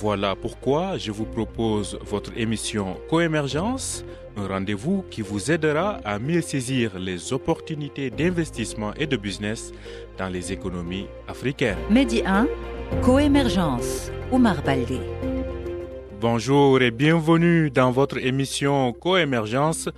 Voilà 0.00 0.36
pourquoi 0.36 0.96
je 0.96 1.10
vous 1.10 1.24
propose 1.24 1.98
votre 2.02 2.30
émission 2.38 2.96
Coémergence, 3.10 4.04
un 4.36 4.46
rendez-vous 4.46 5.04
qui 5.10 5.22
vous 5.22 5.50
aidera 5.50 5.98
à 6.04 6.20
mieux 6.20 6.40
saisir 6.40 6.96
les 7.00 7.32
opportunités 7.32 8.08
d'investissement 8.08 8.94
et 8.94 9.08
de 9.08 9.16
business 9.16 9.72
dans 10.16 10.28
les 10.28 10.52
économies 10.52 11.08
africaines. 11.26 11.78
Medi 11.90 12.22
1, 12.24 12.46
Coémergence, 13.02 14.12
Oumar 14.30 14.62
Baldé. 14.62 15.00
Bonjour 16.20 16.80
et 16.80 16.92
bienvenue 16.92 17.68
dans 17.68 17.90
votre 17.90 18.18
émission 18.18 18.92
Coémergence, 18.92 19.88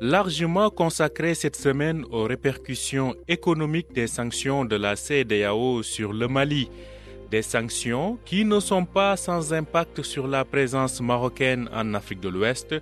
largement 0.00 0.70
consacrée 0.70 1.34
cette 1.34 1.56
semaine 1.56 2.06
aux 2.10 2.24
répercussions 2.24 3.14
économiques 3.28 3.92
des 3.92 4.06
sanctions 4.06 4.64
de 4.64 4.76
la 4.76 4.96
CEDEAO 4.96 5.82
sur 5.82 6.14
le 6.14 6.28
Mali. 6.28 6.70
Des 7.30 7.42
sanctions 7.42 8.18
qui 8.24 8.44
ne 8.44 8.58
sont 8.58 8.84
pas 8.84 9.16
sans 9.16 9.52
impact 9.52 10.02
sur 10.02 10.26
la 10.26 10.44
présence 10.44 11.00
marocaine 11.00 11.68
en 11.72 11.94
Afrique 11.94 12.18
de 12.18 12.28
l'Ouest. 12.28 12.74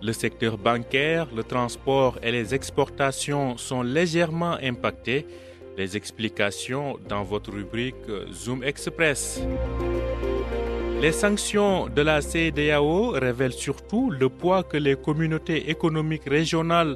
Le 0.00 0.12
secteur 0.12 0.56
bancaire, 0.56 1.26
le 1.34 1.42
transport 1.42 2.16
et 2.22 2.30
les 2.30 2.54
exportations 2.54 3.56
sont 3.56 3.82
légèrement 3.82 4.56
impactés. 4.62 5.26
Les 5.76 5.96
explications 5.96 6.98
dans 7.08 7.24
votre 7.24 7.50
rubrique 7.50 7.96
Zoom 8.32 8.62
Express. 8.62 9.42
Les 11.00 11.12
sanctions 11.12 11.88
de 11.88 12.02
la 12.02 12.20
CEDEAO 12.20 13.10
révèlent 13.10 13.52
surtout 13.52 14.10
le 14.10 14.28
poids 14.28 14.62
que 14.62 14.76
les 14.76 14.94
communautés 14.94 15.68
économiques 15.68 16.28
régionales 16.28 16.94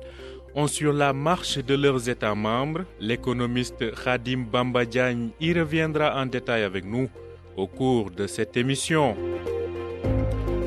ont 0.54 0.66
sur 0.66 0.92
la 0.92 1.12
marche 1.12 1.58
de 1.58 1.74
leurs 1.74 2.08
États 2.08 2.34
membres. 2.34 2.84
L'économiste 3.00 3.84
Khadim 4.04 4.44
Bambadjan 4.50 5.30
y 5.40 5.52
reviendra 5.52 6.20
en 6.20 6.26
détail 6.26 6.62
avec 6.62 6.84
nous 6.84 7.08
au 7.56 7.66
cours 7.66 8.10
de 8.10 8.26
cette 8.26 8.56
émission. 8.56 9.16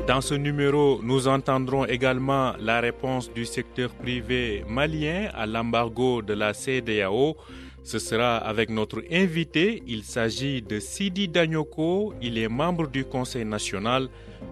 Dans 0.06 0.22
ce 0.22 0.34
numéro, 0.34 1.00
nous 1.02 1.28
entendrons 1.28 1.84
également 1.84 2.54
la 2.58 2.80
réponse 2.80 3.30
du 3.32 3.44
secteur 3.44 3.90
privé 3.90 4.64
malien 4.66 5.28
à 5.34 5.46
l'embargo 5.46 6.22
de 6.22 6.32
la 6.32 6.54
CEDEAO. 6.54 7.36
Ce 7.82 7.98
sera 7.98 8.36
avec 8.36 8.70
notre 8.70 9.02
invité. 9.10 9.82
Il 9.86 10.04
s'agit 10.04 10.62
de 10.62 10.80
Sidi 10.80 11.28
Danyoko. 11.28 12.14
Il 12.22 12.38
est 12.38 12.48
membre 12.48 12.88
du 12.88 13.04
Conseil 13.04 13.44
national 13.44 14.08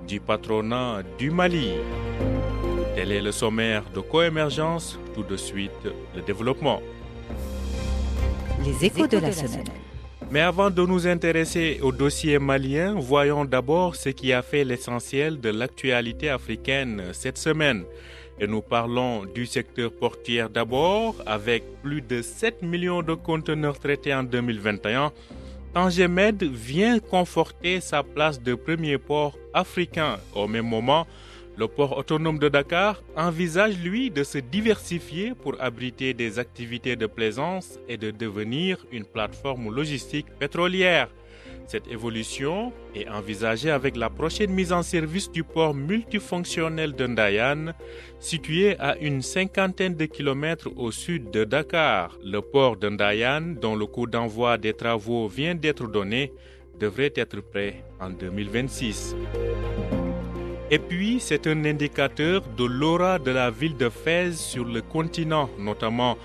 du 0.07 0.21
patronat 0.21 1.03
du 1.19 1.31
Mali. 1.31 1.71
Tel 2.97 3.13
est 3.13 3.21
le 3.21 3.31
sommaire 3.31 3.83
de 3.95 4.01
coémergence. 4.01 4.99
Tout 5.15 5.23
de 5.23 5.37
suite, 5.37 5.71
le 6.15 6.23
développement. 6.23 6.81
Les 8.65 8.87
échos 8.87 9.07
de 9.07 9.19
la 9.19 9.33
semaine. 9.33 9.67
Mais 10.31 10.41
avant 10.41 10.71
de 10.71 10.81
nous 10.81 11.07
intéresser 11.07 11.79
au 11.83 11.93
dossier 11.93 12.39
malien, 12.39 12.95
voyons 12.99 13.45
d'abord 13.45 13.97
ce 13.97 14.09
qui 14.09 14.33
a 14.33 14.41
fait 14.41 14.65
l'essentiel 14.65 15.39
de 15.39 15.51
l'actualité 15.51 16.31
africaine 16.31 17.03
cette 17.13 17.37
semaine. 17.37 17.85
Et 18.41 18.47
nous 18.47 18.63
parlons 18.63 19.27
du 19.27 19.45
secteur 19.45 19.93
portier 19.93 20.47
d'abord, 20.51 21.17
avec 21.27 21.65
plus 21.83 22.01
de 22.01 22.23
7 22.23 22.63
millions 22.63 23.03
de 23.03 23.13
conteneurs 23.13 23.79
traités 23.79 24.15
en 24.15 24.23
2021. 24.23 25.13
Tangemed 25.75 26.43
vient 26.45 26.99
conforter 26.99 27.83
sa 27.83 28.03
place 28.03 28.41
de 28.41 28.55
premier 28.55 28.97
port 28.97 29.37
africain. 29.53 30.17
Au 30.35 30.49
même 30.49 30.67
moment, 30.67 31.07
le 31.57 31.69
port 31.69 31.97
autonome 31.97 32.39
de 32.39 32.49
Dakar 32.49 33.03
envisage, 33.17 33.79
lui, 33.79 34.11
de 34.11 34.23
se 34.25 34.39
diversifier 34.39 35.35
pour 35.35 35.57
abriter 35.61 36.13
des 36.13 36.39
activités 36.39 36.97
de 36.97 37.07
plaisance 37.07 37.79
et 37.89 37.97
de 37.97 38.11
devenir 38.11 38.85
une 38.93 39.05
plateforme 39.05 39.75
logistique 39.75 40.27
pétrolière. 40.39 41.09
Cette 41.67 41.89
évolution 41.89 42.73
est 42.95 43.09
envisagée 43.09 43.71
avec 43.71 43.97
la 43.97 44.09
prochaine 44.09 44.53
mise 44.53 44.73
en 44.73 44.83
service 44.83 45.31
du 45.33 45.43
port 45.43 45.75
multifonctionnel 45.75 46.93
de 46.95 47.07
situé 48.21 48.79
à 48.79 48.97
une 48.99 49.21
cinquantaine 49.21 49.97
de 49.97 50.05
kilomètres 50.05 50.69
au 50.77 50.93
sud 50.93 51.31
de 51.31 51.43
Dakar. 51.45 52.17
Le 52.23 52.41
port 52.41 52.77
de 52.77 52.89
dont 53.55 53.75
le 53.75 53.87
coût 53.87 54.07
d'envoi 54.07 54.59
des 54.59 54.75
travaux 54.75 55.27
vient 55.27 55.57
d'être 55.57 55.89
donné, 55.89 56.33
devrait 56.79 57.13
être 57.17 57.41
prêt 57.41 57.83
en 58.01 58.11
2026. 58.11 59.17
Et 60.69 60.81
puis, 60.81 61.21
c'est 61.21 61.47
un 61.47 61.65
indicateur 61.65 62.43
de 62.57 62.65
l'aura 62.65 63.21
de 63.21 63.31
la 63.31 63.53
ville 63.53 63.77
de 63.77 63.89
Fès 63.89 64.33
sur 64.33 64.65
le 64.65 64.83
continent, 64.83 65.49
notamment 65.61 66.19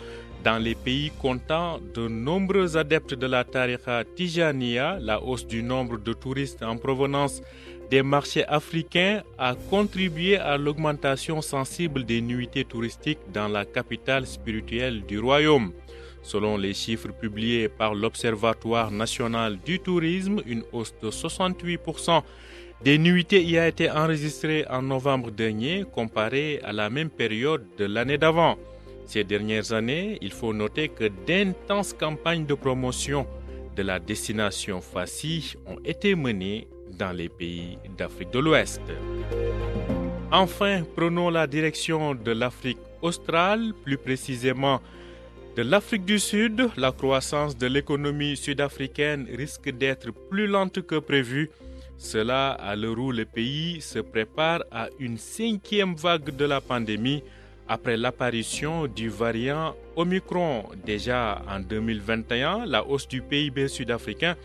dans 0.44 0.57
les 0.57 0.74
pays 0.74 1.12
comptant 1.22 1.79
de 1.94 2.07
nombreux 2.07 2.75
adeptes 2.75 3.13
de 3.13 3.28
la 3.28 3.44
tariqa 3.44 4.03
Tijaniya, 4.03 4.97
la 5.00 5.22
hausse 5.22 5.46
du 5.46 5.62
nombre 5.62 6.00
de 6.00 6.13
touristes 6.13 6.63
en 6.63 6.75
provenance 6.78 7.44
des 7.91 8.02
marchés 8.02 8.44
africains 8.47 9.22
a 9.38 9.53
contribué 9.69 10.38
à 10.38 10.58
l'augmentation 10.58 11.41
sensible 11.44 12.03
des 12.03 12.22
nuitées 12.22 12.66
touristiques 12.66 13.19
dans 13.31 13.47
la 13.47 13.66
capitale 13.66 14.25
spirituelle 14.25 15.03
du 15.03 15.19
royaume. 15.19 15.72
Selon 16.23 16.58
les 16.58 16.73
chiffres 16.73 17.12
publiés 17.12 17.69
par 17.69 17.94
l'Observatoire 17.94 18.90
national 18.90 19.59
du 19.63 19.79
tourisme, 19.79 20.41
une 20.47 20.63
hausse 20.72 20.96
de 21.00 21.12
68% 21.12 22.23
des 22.84 22.97
nuitées 22.97 23.44
y 23.44 23.58
a 23.58 23.68
été 23.68 23.92
enregistrée 23.92 24.66
en 24.69 24.81
novembre 24.81 25.31
dernier 25.31 25.86
comparée 25.94 26.59
à 26.64 26.74
la 26.74 26.90
même 26.90 27.09
période 27.09 27.64
de 27.78 27.86
l'année 27.86 28.18
d'avant. 28.18 28.58
Ces 29.06 29.24
dernières 29.24 29.72
années, 29.74 30.18
il 30.22 30.31
faut 30.31 30.53
noter 30.53 30.90
que 30.90 31.09
d'intenses 31.28 31.94
campagnes 31.94 32.46
de 32.46 32.53
promotion 32.53 33.28
de 33.75 33.84
la 33.84 34.00
destination 34.00 34.81
Fassi 34.81 35.56
ont 35.68 35.78
été 35.86 36.16
menées 36.16 36.68
dans 36.97 37.12
les 37.12 37.30
pays 37.30 37.78
d'Afrique 37.97 38.31
de 38.31 38.40
l'Ouest. 38.40 38.81
Enfin, 40.31 40.84
prenons 40.96 41.30
la 41.30 41.46
direction 41.46 42.16
de 42.16 42.31
l'Afrique 42.31 42.80
australe, 43.02 43.74
plus 43.84 43.97
précisément 43.97 44.81
de 45.56 45.62
l'Afrique 45.62 46.06
du 46.06 46.20
Sud. 46.20 46.70
La 46.78 46.91
croissance 46.91 47.58
de 47.58 47.68
l'économie 47.68 48.38
sud-africaine 48.38 49.28
risque 49.36 49.70
d'être 49.70 50.12
plus 50.30 50.47
lente 50.47 50.81
que 50.81 50.96
prévu. 50.96 51.50
Cela 52.01 52.53
à 52.53 52.75
l'heure 52.75 52.97
où 52.97 53.12
le 53.12 53.25
pays 53.25 53.79
se 53.79 54.00
prépare 54.00 54.63
à 54.72 54.88
une 55.00 55.19
cinquième 55.19 55.94
vague 55.94 56.35
de 56.35 56.45
la 56.45 56.59
pandémie 56.59 57.23
après 57.67 57.95
l'apparition 57.95 58.88
du 58.88 59.07
variant 59.07 59.75
Omicron. 59.95 60.66
Déjà 60.84 61.44
en 61.47 61.59
2021, 61.59 62.66
la 62.66 62.84
hausse 62.88 63.07
du 63.07 63.22
PIB 63.22 63.67
sud-africain 63.67 64.35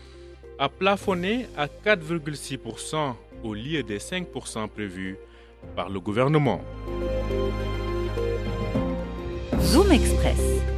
a 0.59 0.69
plafonné 0.69 1.47
à 1.57 1.65
4,6% 1.65 3.15
au 3.43 3.55
lieu 3.55 3.81
des 3.81 3.97
5% 3.97 4.67
prévus 4.67 5.17
par 5.75 5.89
le 5.89 5.99
gouvernement. 5.99 6.61
Zoom 9.59 9.91
Express. 9.91 10.76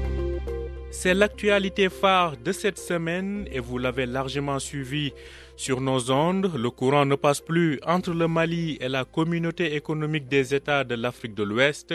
C'est 1.01 1.13
l'actualité 1.13 1.87
phare 1.87 2.35
de 2.35 2.51
cette 2.51 2.77
semaine 2.77 3.47
et 3.53 3.61
vous 3.61 3.77
l'avez 3.77 4.05
largement 4.05 4.59
suivi 4.59 5.13
sur 5.55 5.79
nos 5.79 6.11
ondes. 6.11 6.51
Le 6.57 6.69
courant 6.71 7.05
ne 7.05 7.15
passe 7.15 7.39
plus 7.39 7.79
entre 7.85 8.11
le 8.11 8.27
Mali 8.27 8.77
et 8.81 8.89
la 8.89 9.05
communauté 9.05 9.75
économique 9.75 10.27
des 10.27 10.53
États 10.53 10.83
de 10.83 10.95
l'Afrique 10.95 11.35
de 11.35 11.43
l'Ouest. 11.43 11.93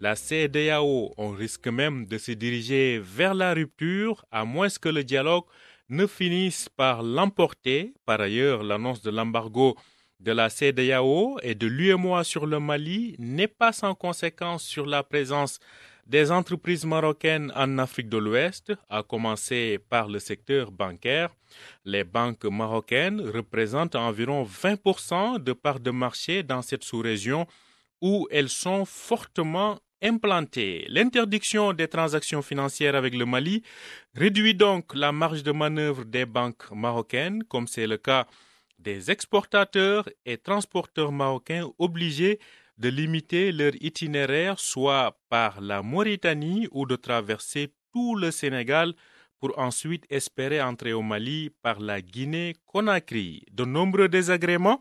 La 0.00 0.16
CEDEAO, 0.16 1.12
on 1.18 1.28
risque 1.28 1.68
même 1.68 2.06
de 2.06 2.16
se 2.16 2.32
diriger 2.32 2.98
vers 3.04 3.34
la 3.34 3.52
rupture, 3.52 4.24
à 4.32 4.46
moins 4.46 4.68
que 4.80 4.88
le 4.88 5.04
dialogue 5.04 5.44
ne 5.90 6.06
finisse 6.06 6.70
par 6.74 7.02
l'emporter. 7.02 7.92
Par 8.06 8.22
ailleurs, 8.22 8.62
l'annonce 8.62 9.02
de 9.02 9.10
l'embargo 9.10 9.76
de 10.20 10.32
la 10.32 10.48
CEDEAO 10.48 11.38
et 11.42 11.54
de 11.54 11.66
l'UMOA 11.66 12.24
sur 12.24 12.46
le 12.46 12.60
Mali 12.60 13.14
n'est 13.18 13.46
pas 13.46 13.74
sans 13.74 13.94
conséquence 13.94 14.62
sur 14.62 14.86
la 14.86 15.02
présence 15.02 15.60
des 16.08 16.30
entreprises 16.30 16.86
marocaines 16.86 17.52
en 17.54 17.76
Afrique 17.78 18.08
de 18.08 18.16
l'Ouest, 18.16 18.72
à 18.88 19.02
commencer 19.02 19.78
par 19.90 20.08
le 20.08 20.18
secteur 20.18 20.72
bancaire. 20.72 21.30
Les 21.84 22.02
banques 22.02 22.46
marocaines 22.46 23.20
représentent 23.20 23.94
environ 23.94 24.44
20% 24.44 25.38
de 25.38 25.52
parts 25.52 25.80
de 25.80 25.90
marché 25.90 26.42
dans 26.42 26.62
cette 26.62 26.82
sous-région 26.82 27.46
où 28.00 28.26
elles 28.30 28.48
sont 28.48 28.86
fortement 28.86 29.78
implantées. 30.00 30.86
L'interdiction 30.88 31.72
des 31.74 31.88
transactions 31.88 32.40
financières 32.40 32.94
avec 32.94 33.14
le 33.14 33.26
Mali 33.26 33.62
réduit 34.14 34.54
donc 34.54 34.94
la 34.94 35.12
marge 35.12 35.42
de 35.42 35.52
manœuvre 35.52 36.04
des 36.04 36.24
banques 36.24 36.70
marocaines, 36.70 37.42
comme 37.44 37.66
c'est 37.66 37.86
le 37.86 37.98
cas 37.98 38.26
des 38.78 39.10
exportateurs 39.10 40.08
et 40.24 40.38
transporteurs 40.38 41.12
marocains 41.12 41.68
obligés 41.78 42.38
de 42.78 42.88
limiter 42.88 43.52
leur 43.52 43.72
itinéraire 43.80 44.58
soit 44.58 45.18
par 45.28 45.60
la 45.60 45.82
Mauritanie 45.82 46.68
ou 46.70 46.86
de 46.86 46.96
traverser 46.96 47.72
tout 47.92 48.14
le 48.14 48.30
Sénégal 48.30 48.94
pour 49.40 49.58
ensuite 49.58 50.04
espérer 50.10 50.62
entrer 50.62 50.92
au 50.92 51.02
Mali 51.02 51.50
par 51.62 51.80
la 51.80 52.00
Guinée-Conakry. 52.00 53.44
De 53.52 53.64
nombreux 53.64 54.08
désagréments 54.08 54.80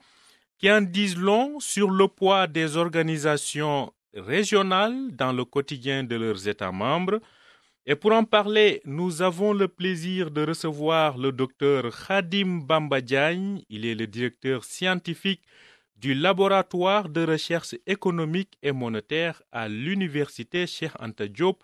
qui 0.57 0.71
en 0.71 0.81
disent 0.81 1.17
long 1.17 1.59
sur 1.59 1.89
le 1.91 2.07
poids 2.07 2.47
des 2.47 2.77
organisations 2.77 3.91
régionales 4.13 5.11
dans 5.15 5.31
le 5.33 5.45
quotidien 5.45 6.03
de 6.03 6.15
leurs 6.15 6.47
États 6.47 6.71
membres. 6.71 7.19
Et 7.85 7.95
pour 7.95 8.11
en 8.11 8.23
parler, 8.25 8.81
nous 8.85 9.21
avons 9.21 9.53
le 9.53 9.67
plaisir 9.67 10.29
de 10.31 10.45
recevoir 10.45 11.17
le 11.17 11.31
docteur 11.31 11.83
Khadim 12.07 12.61
Bambadjagne. 12.65 13.63
Il 13.69 13.85
est 13.85 13.95
le 13.95 14.07
directeur 14.07 14.63
scientifique 14.63 15.41
du 15.99 16.13
laboratoire 16.13 17.09
de 17.09 17.25
recherche 17.25 17.75
économique 17.87 18.53
et 18.61 18.71
monétaire 18.71 19.41
à 19.51 19.67
l'université 19.67 20.67
Cheikh 20.67 20.91
Anta 20.99 21.27
Diop 21.27 21.57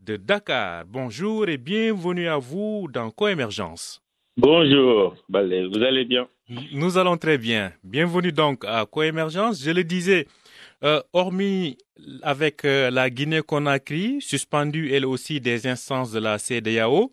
de 0.00 0.16
Dakar. 0.16 0.84
Bonjour 0.86 1.48
et 1.48 1.58
bienvenue 1.58 2.28
à 2.28 2.38
vous 2.38 2.88
dans 2.90 3.10
Coémergence. 3.10 4.00
Bonjour, 4.36 5.14
vous 5.28 5.36
allez 5.82 6.04
bien? 6.04 6.26
Nous 6.72 6.98
allons 6.98 7.16
très 7.16 7.38
bien. 7.38 7.72
Bienvenue 7.84 8.32
donc 8.32 8.64
à 8.64 8.84
Coémergence. 8.86 9.62
Je 9.62 9.70
le 9.70 9.84
disais, 9.84 10.26
euh, 10.82 11.00
hormis 11.12 11.78
avec 12.22 12.64
euh, 12.64 12.90
la 12.90 13.08
Guinée-Conakry, 13.10 14.20
suspendue 14.20 14.90
elle 14.92 15.06
aussi 15.06 15.40
des 15.40 15.66
instances 15.66 16.10
de 16.12 16.18
la 16.18 16.38
CDAO, 16.38 17.12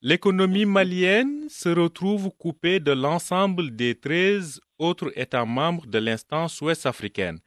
l'économie 0.00 0.64
malienne 0.64 1.46
se 1.48 1.68
retrouve 1.70 2.30
coupée 2.38 2.78
de 2.78 2.92
l'ensemble 2.92 3.74
des 3.74 3.94
13 3.96 4.60
autres 4.80 5.12
États 5.16 5.44
membres 5.44 5.86
de 5.86 5.98
l'instance 5.98 6.60
ouest 6.60 6.86
africaine. 6.86 7.38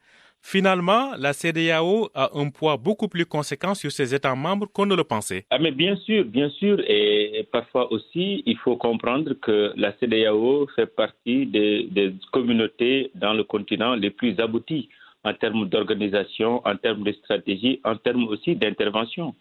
Finalement, 0.46 1.12
la 1.18 1.32
CDAO 1.32 2.10
a 2.14 2.28
un 2.34 2.50
poids 2.50 2.76
beaucoup 2.76 3.08
plus 3.08 3.24
conséquent 3.24 3.74
sur 3.74 3.90
ses 3.90 4.14
États 4.14 4.34
membres 4.34 4.66
qu'on 4.70 4.84
ne 4.84 4.94
le 4.94 5.02
pensait. 5.02 5.46
Ah, 5.48 5.58
mais 5.58 5.70
bien 5.70 5.96
sûr, 5.96 6.22
bien 6.26 6.50
sûr. 6.50 6.80
Et, 6.86 7.48
parfois 7.50 7.90
aussi, 7.90 8.42
il 8.44 8.58
faut 8.58 8.76
comprendre 8.76 9.32
que 9.40 9.72
la 9.74 9.92
CDAO 9.98 10.66
fait 10.76 10.94
partie 10.94 11.46
des, 11.46 11.84
des 11.90 12.12
communautés 12.30 13.10
dans 13.14 13.32
le 13.32 13.42
continent 13.42 13.94
les 13.94 14.10
plus 14.10 14.38
abouties 14.38 14.90
en 15.24 15.32
termes 15.32 15.66
d'organisation, 15.66 16.60
en 16.66 16.76
termes 16.76 17.04
de 17.04 17.12
stratégie, 17.12 17.80
en 17.82 17.96
termes 17.96 18.28
aussi 18.28 18.54
d'intervention. 18.54 19.34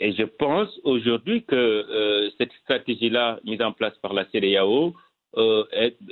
Et 0.00 0.12
je 0.12 0.24
pense 0.24 0.68
aujourd'hui 0.84 1.44
que 1.44 1.54
euh, 1.54 2.30
cette 2.38 2.52
stratégie-là, 2.62 3.38
mise 3.44 3.62
en 3.62 3.72
place 3.72 3.94
par 4.02 4.12
la 4.12 4.24
CDAO, 4.32 4.94
euh, 5.36 5.64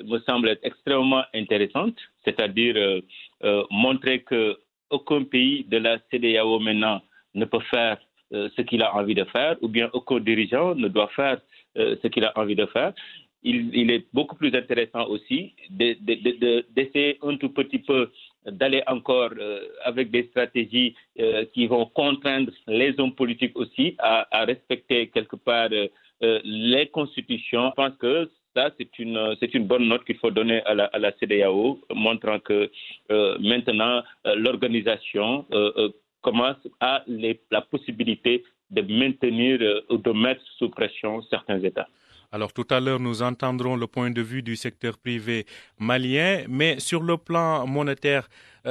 me 0.04 0.19
semble 0.20 0.48
être 0.48 0.64
extrêmement 0.64 1.22
intéressante, 1.34 1.96
c'est-à-dire 2.24 2.74
euh, 2.76 3.00
euh, 3.44 3.62
montrer 3.70 4.22
que 4.22 4.58
aucun 4.90 5.22
pays 5.24 5.64
de 5.64 5.78
la 5.78 5.98
CDAO 6.10 6.58
maintenant 6.58 7.00
ne 7.34 7.44
peut 7.44 7.62
faire 7.70 7.98
ce 8.30 8.62
qu'il 8.62 8.82
a 8.82 8.94
envie 8.96 9.14
de 9.14 9.24
faire, 9.24 9.56
ou 9.60 9.69
bien 9.69 9.90
aucun 9.92 10.19
dirigeant 10.19 10.74
ne 10.74 10.88
doit 10.88 11.08
faire 11.08 11.38
ce 11.76 12.06
qu'il 12.08 12.24
a 12.24 12.32
envie 12.38 12.54
de 12.54 12.64
faire. 12.66 12.94
Il, 13.42 13.90
est 13.90 14.06
beaucoup 14.14 14.36
plus 14.36 14.54
intéressant 14.54 15.06
aussi 15.06 15.54
d'essayer 15.70 17.19
un 17.22 17.36
tout 17.36 17.50
petit 17.50 17.78
peu 17.78 18.10
d'aller 18.46 18.82
encore 18.86 19.32
avec 19.84 20.10
des 20.10 20.24
stratégies 20.30 20.94
qui 21.52 21.66
vont 21.66 21.86
contraindre 21.86 22.52
les 22.66 22.98
hommes 22.98 23.14
politiques 23.14 23.58
aussi 23.58 23.96
à 23.98 24.44
respecter 24.46 25.08
quelque 25.08 25.36
part 25.36 25.69
les 26.20 26.86
constitutions. 26.88 27.69
Je 27.70 27.74
pense 27.74 27.96
que 27.98 28.30
ça, 28.54 28.70
c'est 28.78 28.99
une, 28.99 29.37
c'est 29.40 29.54
une 29.54 29.66
bonne 29.66 29.88
note 29.88 30.04
qu'il 30.04 30.19
faut 30.19 30.31
donner 30.31 30.62
à 30.64 30.75
la, 30.75 30.84
à 30.87 30.99
la 30.99 31.12
CDAO, 31.19 31.81
montrant 31.94 32.38
que 32.38 32.70
euh, 33.10 33.38
maintenant, 33.38 34.02
euh, 34.26 34.34
l'organisation 34.37 35.46
euh, 35.52 35.88
commence 36.20 36.56
à 36.81 37.02
les, 37.06 37.40
la 37.50 37.62
possibilité 37.62 38.44
de 38.70 38.82
maintenir 38.82 39.82
ou 39.90 39.99
de 39.99 40.12
mettre 40.12 40.43
sous 40.58 40.70
pression 40.70 41.22
certains 41.28 41.62
États. 41.62 41.88
Alors 42.31 42.54
tout 42.54 42.66
à 42.70 42.81
l'heure, 42.81 43.00
nous 43.00 43.20
entendrons 43.20 43.76
le 43.76 43.87
point 43.87 44.10
de 44.10 44.22
vue 44.22 44.43
du 44.43 44.56
secteur 44.56 44.96
privé 44.96 45.44
malien, 45.78 46.44
mais 46.48 46.81
sur 46.81 47.02
le 47.02 47.19
plan 47.19 47.66
monétaire, 47.66 48.28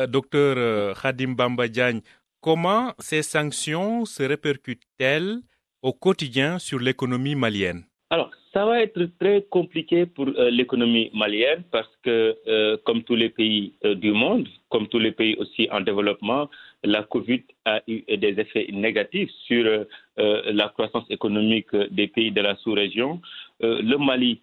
docteur 0.07 0.99
Khadim 0.99 1.33
Bambadjagne, 1.33 2.01
comment 2.39 2.93
ces 2.97 3.21
sanctions 3.21 4.05
se 4.05 4.23
répercutent-elles 4.23 5.37
au 5.83 5.93
quotidien 5.93 6.57
sur 6.57 6.79
l'économie 6.79 7.35
malienne? 7.35 7.83
Alors, 8.09 8.31
ça 8.53 8.65
va 8.65 8.81
être 8.81 9.01
très 9.19 9.43
compliqué 9.43 10.05
pour 10.05 10.27
euh, 10.27 10.49
l'économie 10.49 11.09
malienne 11.13 11.63
parce 11.71 11.89
que, 12.03 12.35
euh, 12.47 12.77
comme 12.83 13.03
tous 13.03 13.15
les 13.15 13.29
pays 13.29 13.73
euh, 13.85 13.95
du 13.95 14.11
monde, 14.11 14.47
comme 14.69 14.87
tous 14.87 14.99
les 14.99 15.11
pays 15.11 15.35
aussi 15.35 15.69
en 15.71 15.81
développement, 15.81 16.49
la 16.83 17.03
COVID 17.03 17.43
a 17.65 17.81
eu 17.87 18.01
des 18.17 18.39
effets 18.39 18.67
négatifs 18.71 19.29
sur 19.45 19.85
la 20.17 20.69
croissance 20.69 21.05
économique 21.11 21.75
des 21.91 22.07
pays 22.07 22.31
de 22.31 22.41
la 22.41 22.55
sous-région. 22.55 23.21
le 23.59 23.97
Mali 23.97 24.41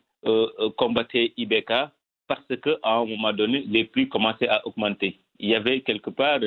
combattait 0.77 1.33
Ibeka 1.37 1.91
parce 2.29 2.47
qu'à 2.63 2.77
un 2.85 3.07
moment 3.07 3.33
donné, 3.33 3.65
les 3.67 3.85
prix 3.85 4.09
commençaient 4.09 4.47
à 4.49 4.65
augmenter. 4.69 5.19
Il 5.41 5.49
y 5.49 5.57
avait 5.57 5.81
quelque 5.81 6.11
part 6.11 6.39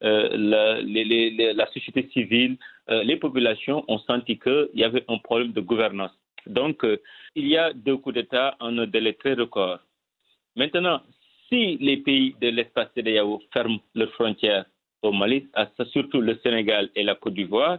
la, 0.00 0.80
la, 0.82 1.66
société 1.72 2.08
civile, 2.12 2.56
les 2.88 3.16
populations 3.16 3.84
ont 3.86 3.98
senti 3.98 4.40
qu'il 4.40 4.70
y 4.74 4.82
avait 4.82 5.04
un 5.06 5.18
problème 5.18 5.52
de 5.52 5.60
gouvernance. 5.60 6.18
Donc, 6.46 6.84
euh, 6.84 7.00
il 7.34 7.46
y 7.48 7.56
a 7.56 7.72
deux 7.72 7.96
coups 7.96 8.14
d'État 8.14 8.56
en 8.60 8.76
un 8.78 8.86
délai 8.86 9.14
très 9.14 9.34
record. 9.34 9.78
Maintenant, 10.54 11.00
si 11.48 11.76
les 11.78 11.98
pays 11.98 12.34
de 12.40 12.48
l'espace 12.48 12.88
CEDEAO 12.94 13.42
ferment 13.52 13.78
leurs 13.94 14.12
frontières 14.12 14.64
au 15.02 15.12
Mali, 15.12 15.48
surtout 15.92 16.20
le 16.20 16.38
Sénégal 16.42 16.90
et 16.94 17.02
la 17.02 17.14
Côte 17.14 17.34
d'Ivoire, 17.34 17.78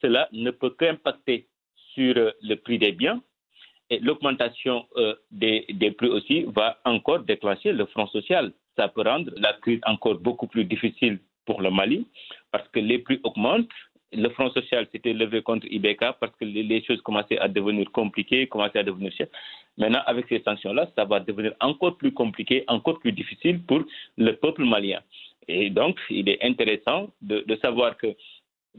cela 0.00 0.28
ne 0.32 0.50
peut 0.50 0.70
qu'impacter 0.70 1.48
sur 1.94 2.16
euh, 2.16 2.30
le 2.42 2.56
prix 2.56 2.78
des 2.78 2.92
biens 2.92 3.22
et 3.90 3.98
l'augmentation 3.98 4.86
euh, 4.96 5.14
des, 5.30 5.66
des, 5.68 5.90
prix 5.90 6.08
aussi 6.08 6.44
va 6.44 6.78
encore 6.84 7.20
déclencher 7.20 7.72
le 7.72 7.86
front 7.86 8.06
social. 8.08 8.52
Ça 8.76 8.88
peut 8.88 9.02
rendre 9.02 9.30
la 9.36 9.52
crise 9.54 9.80
encore 9.86 10.16
beaucoup 10.18 10.46
plus 10.46 10.64
difficile 10.64 11.18
pour 11.46 11.60
le 11.60 11.70
Mali 11.70 12.06
parce 12.50 12.66
que 12.68 12.80
les 12.80 12.98
prix 12.98 13.20
augmentent, 13.22 13.68
le 14.12 14.28
Front 14.30 14.50
social 14.50 14.86
s'était 14.92 15.12
levé 15.12 15.42
contre 15.42 15.66
IBK 15.70 16.00
parce 16.20 16.34
que 16.38 16.44
les 16.44 16.82
choses 16.84 17.00
commençaient 17.02 17.38
à 17.38 17.48
devenir 17.48 17.90
compliquées, 17.90 18.46
commençaient 18.46 18.78
à 18.78 18.82
devenir 18.82 19.12
chères. 19.12 19.28
Maintenant, 19.76 20.02
avec 20.06 20.26
ces 20.28 20.40
sanctions-là, 20.40 20.88
ça 20.94 21.04
va 21.04 21.20
devenir 21.20 21.54
encore 21.60 21.96
plus 21.96 22.12
compliqué, 22.12 22.64
encore 22.68 23.00
plus 23.00 23.12
difficile 23.12 23.60
pour 23.62 23.82
le 24.16 24.32
peuple 24.32 24.64
malien. 24.64 25.00
Et 25.48 25.70
donc, 25.70 25.98
il 26.10 26.28
est 26.28 26.42
intéressant 26.44 27.10
de, 27.20 27.44
savoir 27.60 27.96
que, 27.96 28.14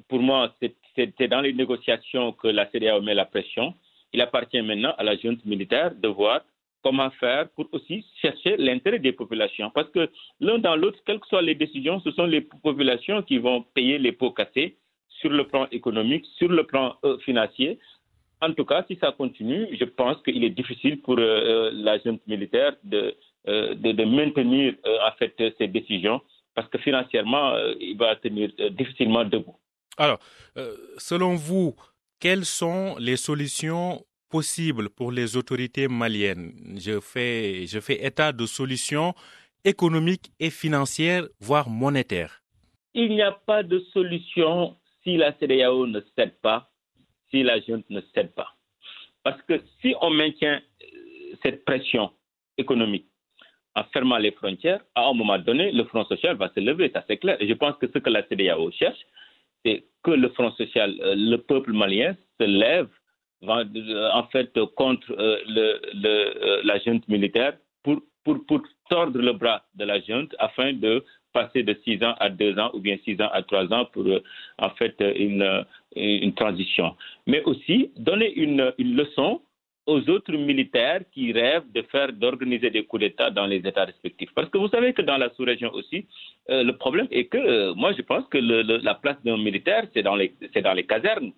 pour 0.08 0.20
moi, 0.20 0.54
c'est 0.96 1.28
dans 1.28 1.42
les 1.42 1.54
négociations 1.54 2.32
que 2.32 2.48
la 2.48 2.70
CDAO 2.72 3.02
met 3.02 3.14
la 3.14 3.26
pression. 3.26 3.74
Il 4.14 4.22
appartient 4.22 4.62
maintenant 4.62 4.94
à 4.98 5.04
la 5.04 5.18
junte 5.18 5.44
militaire 5.46 5.94
de 5.94 6.08
voir 6.08 6.42
comment 6.82 7.10
faire 7.12 7.50
pour 7.50 7.68
aussi 7.72 8.06
chercher 8.22 8.56
l'intérêt 8.58 9.00
des 9.00 9.12
populations. 9.12 9.70
Parce 9.72 9.90
que 9.90 10.10
l'un 10.40 10.60
dans 10.60 10.76
l'autre, 10.76 11.00
quelles 11.06 11.20
que 11.20 11.28
soient 11.28 11.42
les 11.42 11.56
décisions, 11.56 12.00
ce 12.00 12.12
sont 12.12 12.26
les 12.26 12.42
populations 12.42 13.22
qui 13.24 13.38
vont 13.38 13.64
payer 13.74 13.98
les 13.98 14.12
pots 14.12 14.32
cassés 14.32 14.78
sur 15.26 15.34
le 15.34 15.48
plan 15.48 15.68
économique, 15.72 16.26
sur 16.38 16.50
le 16.50 16.64
plan 16.66 16.98
euh, 17.04 17.18
financier. 17.26 17.80
En 18.42 18.54
tout 18.54 18.66
cas, 18.66 18.86
si 18.88 18.96
ça 19.02 19.12
continue, 19.12 19.68
je 19.80 19.86
pense 19.86 20.18
qu'il 20.24 20.44
est 20.44 20.52
difficile 20.52 21.02
pour 21.02 21.18
euh, 21.18 21.72
la 21.74 21.98
junte 21.98 22.22
militaire 22.28 22.74
de, 22.84 23.16
euh, 23.48 23.74
de, 23.74 23.92
de, 23.92 24.04
maintenir 24.06 24.76
en 24.86 25.14
fait 25.18 25.34
ces 25.58 25.68
décisions 25.68 26.22
parce 26.54 26.70
que 26.70 26.78
financièrement, 26.78 27.54
il 27.82 27.98
va 27.98 28.16
tenir 28.16 28.50
difficilement 28.72 29.26
debout. 29.26 29.58
Alors, 29.98 30.20
selon 30.98 31.36
vous, 31.36 31.76
quelles 32.18 32.46
sont 32.46 32.96
les 32.98 33.18
solutions 33.18 34.06
possibles 34.30 34.90
pour 34.90 35.12
les 35.12 35.36
autorités 35.36 35.90
maliennes? 35.90 36.54
Je 36.78 37.02
fais, 37.02 37.68
je 37.68 37.80
fais 37.82 38.06
état 38.06 38.32
de 38.32 38.46
solutions 38.46 39.14
économiques 39.66 40.32
et 40.40 40.50
financières, 40.50 41.26
voire 41.42 41.68
monétaires. 41.70 42.42
Il 42.94 43.10
n'y 43.10 43.22
a 43.22 43.34
pas 43.34 43.62
de 43.64 43.80
solution 43.92 44.78
si 45.06 45.18
la 45.18 45.32
CDAO 45.34 45.88
ne 45.88 46.02
cède 46.18 46.36
pas, 46.42 46.70
si 47.30 47.44
la 47.44 47.62
junte 47.62 47.90
ne 47.90 48.02
cède 48.14 48.34
pas. 48.34 48.50
Parce 49.24 49.42
que 49.44 49.62
si 49.82 49.96
on 50.02 50.10
maintient 50.10 50.60
euh, 50.60 51.36
cette 51.44 51.64
pression 51.64 52.12
économique 52.58 53.06
en 53.76 53.84
fermant 53.94 54.18
les 54.18 54.32
frontières, 54.32 54.82
à 54.96 55.08
un 55.08 55.14
moment 55.14 55.38
donné, 55.38 55.72
le 55.72 55.84
Front 55.86 56.06
social 56.06 56.36
va 56.38 56.50
se 56.54 56.60
lever, 56.60 56.90
ça 56.94 57.04
c'est 57.08 57.18
clair. 57.18 57.38
Et 57.40 57.48
je 57.48 57.54
pense 57.54 57.76
que 57.78 57.88
ce 57.88 58.00
que 58.00 58.10
la 58.10 58.24
CDAO 58.24 58.72
cherche, 58.72 59.00
c'est 59.64 59.86
que 60.04 60.12
le 60.12 60.30
Front 60.30 60.52
social, 60.52 60.96
euh, 61.02 61.14
le 61.16 61.38
peuple 61.38 61.74
malien 61.74 62.16
se 62.40 62.46
lève 62.46 62.90
euh, 63.44 64.10
en 64.14 64.24
fait 64.28 64.52
contre 64.76 65.14
la 66.66 66.80
junte 66.80 67.08
militaire 67.08 67.58
pour, 67.84 68.02
pour, 68.24 68.44
pour 68.48 68.62
tordre 68.90 69.20
le 69.20 69.34
bras 69.34 69.64
de 69.76 69.86
la 69.86 70.00
junte 70.02 70.34
afin 70.40 70.74
de 70.74 71.04
passer 71.40 71.62
de 71.64 71.74
6 71.84 72.04
ans 72.08 72.16
à 72.20 72.30
2 72.30 72.58
ans 72.64 72.72
ou 72.74 72.80
bien 72.80 72.98
6 73.04 73.22
ans 73.22 73.32
à 73.40 73.42
3 73.44 73.74
ans 73.74 73.86
pour 73.94 74.06
euh, 74.08 74.22
en 74.58 74.70
fait 74.72 74.96
une, 75.28 75.66
une 75.96 76.34
transition. 76.34 76.96
Mais 77.28 77.42
aussi 77.44 77.92
donner 78.10 78.30
une, 78.46 78.74
une 78.78 78.96
leçon 78.96 79.42
aux 79.94 80.02
autres 80.10 80.36
militaires 80.50 81.02
qui 81.14 81.32
rêvent 81.32 81.72
de 81.78 81.82
faire, 81.94 82.12
d'organiser 82.12 82.70
des 82.72 82.84
coups 82.86 83.02
d'État 83.04 83.30
dans 83.30 83.46
les 83.54 83.62
États 83.70 83.86
respectifs. 83.86 84.32
Parce 84.34 84.50
que 84.50 84.58
vous 84.58 84.70
savez 84.70 84.94
que 84.94 85.04
dans 85.04 85.18
la 85.18 85.30
sous-région 85.36 85.72
aussi, 85.80 86.00
euh, 86.50 86.64
le 86.64 86.74
problème 86.84 87.08
est 87.12 87.26
que 87.34 87.38
euh, 87.38 87.74
moi 87.76 87.92
je 87.98 88.02
pense 88.02 88.26
que 88.32 88.40
la 88.90 88.96
place 88.96 89.20
d'un 89.26 89.38
militaire, 89.38 89.84
c'est 89.94 90.04
dans 90.10 90.16
les, 90.16 90.34
dans 90.64 90.74
les 90.80 90.86
casernes. 90.94 91.32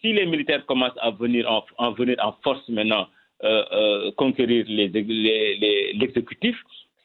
Si 0.00 0.12
les 0.12 0.26
militaires 0.26 0.64
commencent 0.66 1.00
à 1.08 1.10
venir 1.10 1.50
en, 1.50 1.64
en 1.84 1.90
venir 1.92 2.16
en 2.28 2.32
force 2.44 2.66
maintenant 2.68 3.06
euh, 3.42 3.64
euh, 3.72 4.12
conquérir 4.18 4.66
l'exécutif, 4.68 5.14
les, 5.62 6.52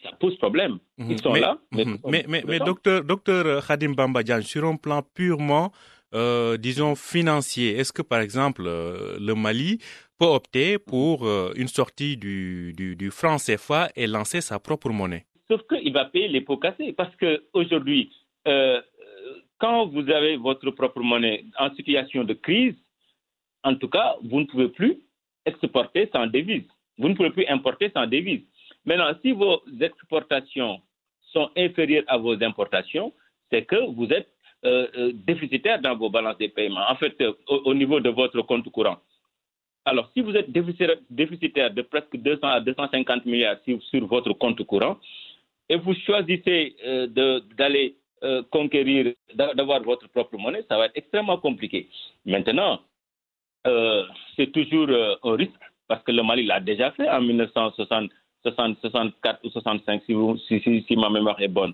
ça 0.05 0.15
pose 0.19 0.37
problème. 0.37 0.77
Ils 0.97 1.05
Mhm. 1.05 1.17
sont 1.17 1.33
mais, 1.33 1.39
là. 1.41 1.57
mhm. 1.71 1.97
mais, 2.09 2.25
mais, 2.27 2.43
mais 2.47 2.59
docteur, 2.59 3.03
docteur 3.03 3.65
Khadim 3.67 3.93
Bambadjan, 3.93 4.41
sur 4.41 4.63
un 4.65 4.75
plan 4.77 5.01
purement, 5.13 5.71
euh, 6.13 6.57
disons, 6.57 6.95
financier, 6.95 7.77
est-ce 7.77 7.91
que 7.91 8.01
par 8.01 8.19
exemple 8.21 8.63
euh, 8.65 9.17
le 9.19 9.33
Mali 9.35 9.79
peut 10.19 10.25
opter 10.25 10.77
pour 10.79 11.25
euh, 11.27 11.51
une 11.55 11.67
sortie 11.67 12.15
du, 12.15 12.73
du, 12.77 12.95
du 12.95 13.11
franc 13.11 13.37
CFA 13.37 13.89
et 13.95 14.07
lancer 14.07 14.39
sa 14.41 14.59
propre 14.59 14.89
monnaie? 14.89 15.25
Sauf 15.49 15.61
qu'il 15.67 15.91
va 15.93 16.05
payer 16.05 16.27
les 16.29 16.41
pots 16.41 16.57
cassés. 16.57 16.93
Parce 16.93 17.13
qu'aujourd'hui, 17.17 18.11
quand 19.57 19.87
vous 19.87 20.09
avez 20.09 20.37
votre 20.37 20.69
propre 20.71 21.01
monnaie 21.01 21.45
en 21.59 21.73
situation 21.75 22.23
de 22.23 22.33
crise, 22.33 22.75
en 23.63 23.75
tout 23.75 23.87
cas, 23.89 24.15
vous 24.23 24.39
ne 24.41 24.45
pouvez 24.45 24.69
plus 24.69 24.99
exporter 25.45 26.09
sans 26.13 26.27
devise. 26.27 26.63
Vous 26.97 27.09
ne 27.09 27.13
pouvez 27.15 27.31
plus 27.31 27.45
importer 27.47 27.91
sans 27.93 28.07
devise. 28.07 28.41
Maintenant, 28.85 29.11
si 29.21 29.31
vos 29.31 29.61
exportations 29.81 30.81
sont 31.31 31.49
inférieures 31.57 32.03
à 32.07 32.17
vos 32.17 32.41
importations, 32.43 33.13
c'est 33.51 33.65
que 33.65 33.91
vous 33.93 34.07
êtes 34.11 34.29
euh, 34.65 34.87
euh, 34.97 35.11
déficitaire 35.13 35.79
dans 35.79 35.95
vos 35.95 36.09
balances 36.09 36.37
de 36.39 36.47
paiement, 36.47 36.81
en 36.89 36.95
fait, 36.95 37.15
euh, 37.21 37.33
au, 37.47 37.57
au, 37.65 37.73
niveau 37.75 37.99
de 37.99 38.09
votre 38.09 38.41
compte 38.41 38.67
courant. 38.71 38.97
Alors, 39.85 40.09
si 40.13 40.21
vous 40.21 40.35
êtes 40.35 40.49
déficitaire, 40.51 41.71
de 41.71 41.81
presque 41.83 42.17
200 42.17 42.39
à 42.47 42.59
250 42.61 43.25
milliards 43.25 43.57
sur, 43.63 43.79
sur 43.83 44.07
votre 44.07 44.33
compte 44.33 44.63
courant, 44.63 44.97
et 45.69 45.75
vous 45.75 45.93
choisissez 46.05 46.75
d'aller 47.09 47.95
conquérir, 48.51 49.13
d'avoir 49.35 49.81
votre 49.81 50.07
propre 50.09 50.37
monnaie, 50.37 50.63
ça 50.67 50.77
va 50.77 50.85
être 50.87 50.97
extrêmement 50.97 51.37
compliqué. 51.37 51.87
Maintenant, 52.25 52.81
c'est 54.35 54.51
toujours 54.51 54.89
un 55.23 55.35
risque, 55.35 55.53
parce 55.87 56.03
que 56.03 56.11
le 56.11 56.23
Mali 56.23 56.45
l'a 56.45 56.59
déjà 56.59 56.91
fait 56.91 57.09
en 57.09 57.21
1960. 57.21 58.11
60, 58.51 58.77
64 58.81 59.39
ou 59.43 59.49
65, 59.49 60.03
si, 60.05 60.95
ma 60.95 61.09
mémoire 61.09 61.41
est 61.41 61.47
bonne. 61.47 61.73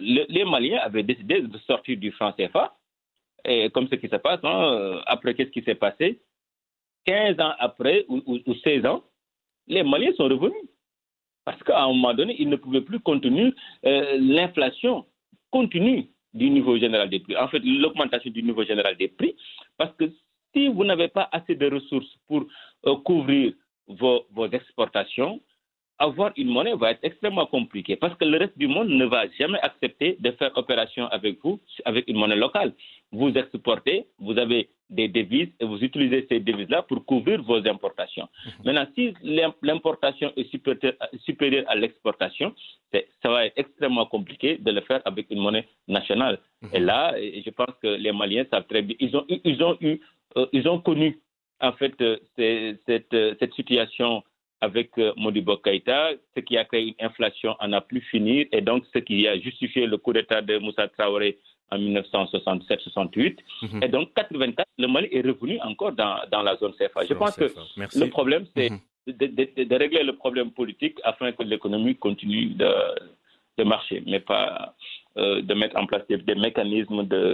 Le, 0.00 0.24
les 0.28 0.44
Maliens 0.44 0.78
avaient 0.78 1.04
décidé 1.04 1.40
de 1.42 1.58
sortir 1.58 1.96
du 1.96 2.10
franc 2.12 2.32
CFA, 2.32 2.76
et 3.44 3.70
comme 3.70 3.86
ce 3.88 3.94
qui 3.94 4.08
se 4.08 4.16
passe, 4.16 4.40
hein, 4.42 5.00
après 5.06 5.34
qu'est-ce 5.34 5.50
qui 5.50 5.62
s'est 5.62 5.76
passé? 5.76 6.20
15 7.04 7.38
ans 7.38 7.52
après, 7.60 8.04
ou, 8.08 8.20
ou, 8.26 8.38
ou, 8.44 8.54
16 8.54 8.84
ans, 8.86 9.04
les 9.68 9.84
Maliens 9.84 10.12
sont 10.16 10.24
revenus. 10.24 10.68
Parce 11.44 11.62
qu'à 11.62 11.84
un 11.84 11.88
moment 11.88 12.12
donné, 12.12 12.34
ils 12.40 12.48
ne 12.48 12.56
pouvaient 12.56 12.80
plus 12.80 12.98
contenir 12.98 13.52
euh, 13.84 14.18
l'inflation 14.18 15.06
continue 15.52 16.08
du 16.34 16.50
niveau 16.50 16.76
général 16.76 17.08
des 17.08 17.20
prix. 17.20 17.36
En 17.36 17.46
fait, 17.46 17.60
l'augmentation 17.60 18.32
du 18.32 18.42
niveau 18.42 18.64
général 18.64 18.96
des 18.96 19.06
prix, 19.06 19.36
parce 19.76 19.94
que 19.96 20.10
si 20.52 20.66
vous 20.66 20.84
n'avez 20.84 21.06
pas 21.06 21.28
assez 21.30 21.54
de 21.54 21.70
ressources 21.70 22.12
pour 22.26 22.44
euh, 22.86 22.96
couvrir 23.04 23.52
vos 23.86 24.48
exportations, 24.50 25.40
avoir 25.98 26.32
une 26.36 26.48
monnaie 26.48 26.74
va 26.74 26.92
être 26.92 27.00
extrêmement 27.02 27.46
compliqué 27.46 27.96
parce 27.96 28.14
que 28.16 28.24
le 28.24 28.38
reste 28.38 28.58
du 28.58 28.66
monde 28.66 28.88
ne 28.88 29.04
va 29.06 29.28
jamais 29.38 29.58
accepter 29.60 30.16
de 30.20 30.30
faire 30.32 30.50
opération 30.56 31.06
avec 31.08 31.38
vous 31.42 31.60
avec 31.84 32.08
une 32.08 32.16
monnaie 32.16 32.36
locale. 32.36 32.72
Vous 33.12 33.30
exportez, 33.30 34.06
vous 34.18 34.36
avez 34.38 34.68
des 34.90 35.08
devises 35.08 35.48
et 35.58 35.64
vous 35.64 35.78
utilisez 35.78 36.26
ces 36.28 36.40
devises-là 36.40 36.82
pour 36.82 37.04
couvrir 37.04 37.42
vos 37.42 37.66
importations. 37.66 38.28
Mmh. 38.44 38.50
Maintenant, 38.64 38.86
si 38.94 39.14
l'importation 39.62 40.32
est 40.36 40.48
supérieure, 41.24 41.64
à 41.68 41.74
l'exportation, 41.74 42.54
ça 42.92 43.28
va 43.28 43.46
être 43.46 43.54
extrêmement 43.56 44.06
compliqué 44.06 44.58
de 44.58 44.70
le 44.70 44.80
faire 44.82 45.00
avec 45.04 45.26
une 45.30 45.40
monnaie 45.40 45.66
nationale. 45.88 46.38
Mmh. 46.62 46.68
Et 46.74 46.80
là, 46.80 47.14
je 47.18 47.50
pense 47.50 47.74
que 47.82 47.88
les 47.88 48.12
Maliens 48.12 48.44
savent 48.50 48.66
très 48.66 48.82
bien, 48.82 48.96
ils 49.00 49.16
ont 49.16 49.24
eu, 49.28 49.38
ils 49.44 49.62
ont, 49.62 49.76
eu, 49.80 50.00
euh, 50.36 50.46
ils 50.52 50.68
ont 50.68 50.80
connu 50.80 51.18
en 51.60 51.72
fait 51.72 51.94
cette, 52.36 53.16
cette 53.38 53.54
situation 53.54 54.22
avec 54.60 54.90
euh, 54.98 55.12
Modibo 55.16 55.56
Keïta, 55.58 56.10
ce 56.34 56.40
qui 56.40 56.56
a 56.56 56.64
créé 56.64 56.88
une 56.88 56.94
inflation 57.06 57.54
à 57.60 57.68
n'a 57.68 57.80
plus 57.80 58.00
finir 58.00 58.46
et 58.52 58.60
donc 58.60 58.84
ce 58.92 58.98
qui 58.98 59.26
a 59.28 59.38
justifié 59.38 59.86
le 59.86 59.98
coup 59.98 60.12
d'État 60.12 60.40
de 60.42 60.58
Moussa 60.58 60.88
Traoré 60.88 61.38
en 61.70 61.78
1967-68. 61.78 63.36
Mm 63.62 63.66
-hmm. 63.66 63.84
Et 63.84 63.88
donc, 63.88 64.14
84, 64.14 64.66
le 64.78 64.86
Mali 64.88 65.08
est 65.12 65.20
revenu 65.30 65.60
encore 65.60 65.92
dans, 65.92 66.16
dans 66.30 66.42
la 66.42 66.56
zone 66.56 66.72
CFA. 66.78 67.04
Je 67.08 67.14
pense 67.14 67.36
que 67.36 67.48
Merci. 67.76 67.98
le 68.00 68.06
problème, 68.08 68.44
c'est 68.54 68.70
-hmm. 68.70 68.80
de, 69.20 69.26
de, 69.38 69.64
de, 69.70 69.74
régler 69.82 70.02
le 70.10 70.14
problème 70.22 70.50
politique 70.60 70.96
afin 71.10 71.28
que 71.36 71.42
l'économie 71.52 71.96
continue 72.06 72.46
de, 72.62 72.72
de, 73.58 73.64
marcher, 73.64 73.98
mais 74.10 74.20
pas 74.32 74.74
euh, 75.20 75.40
de 75.48 75.54
mettre 75.60 75.76
en 75.82 75.86
place 75.90 76.04
des, 76.10 76.18
des 76.30 76.38
mécanismes 76.46 77.02
de, 77.14 77.24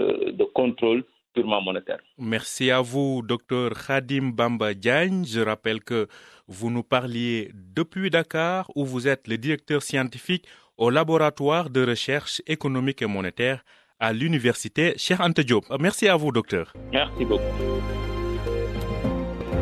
de 0.40 0.44
contrôle 0.60 1.02
purement 1.32 1.60
monétaire. 1.60 1.98
Merci 2.18 2.70
à 2.70 2.80
vous, 2.80 3.22
docteur 3.22 3.70
Khadim 3.86 4.30
Bamba 4.30 4.74
Diagne. 4.74 5.24
Je 5.26 5.40
rappelle 5.40 5.80
que 5.82 6.08
vous 6.48 6.70
nous 6.70 6.82
parliez 6.82 7.50
depuis 7.54 8.10
Dakar, 8.10 8.70
où 8.74 8.84
vous 8.84 9.08
êtes 9.08 9.28
le 9.28 9.38
directeur 9.38 9.82
scientifique 9.82 10.46
au 10.76 10.90
laboratoire 10.90 11.70
de 11.70 11.84
recherche 11.86 12.42
économique 12.46 13.02
et 13.02 13.06
monétaire 13.06 13.64
à 13.98 14.12
l'université 14.12 14.94
Cheikh 14.96 15.20
Anta 15.20 15.42
Diop. 15.42 15.64
Merci 15.78 16.08
à 16.08 16.16
vous, 16.16 16.32
docteur. 16.32 16.72
Merci 16.92 17.24
beaucoup. 17.24 17.44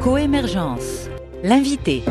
Coémergence, 0.01 1.11
l'invité. 1.43 2.03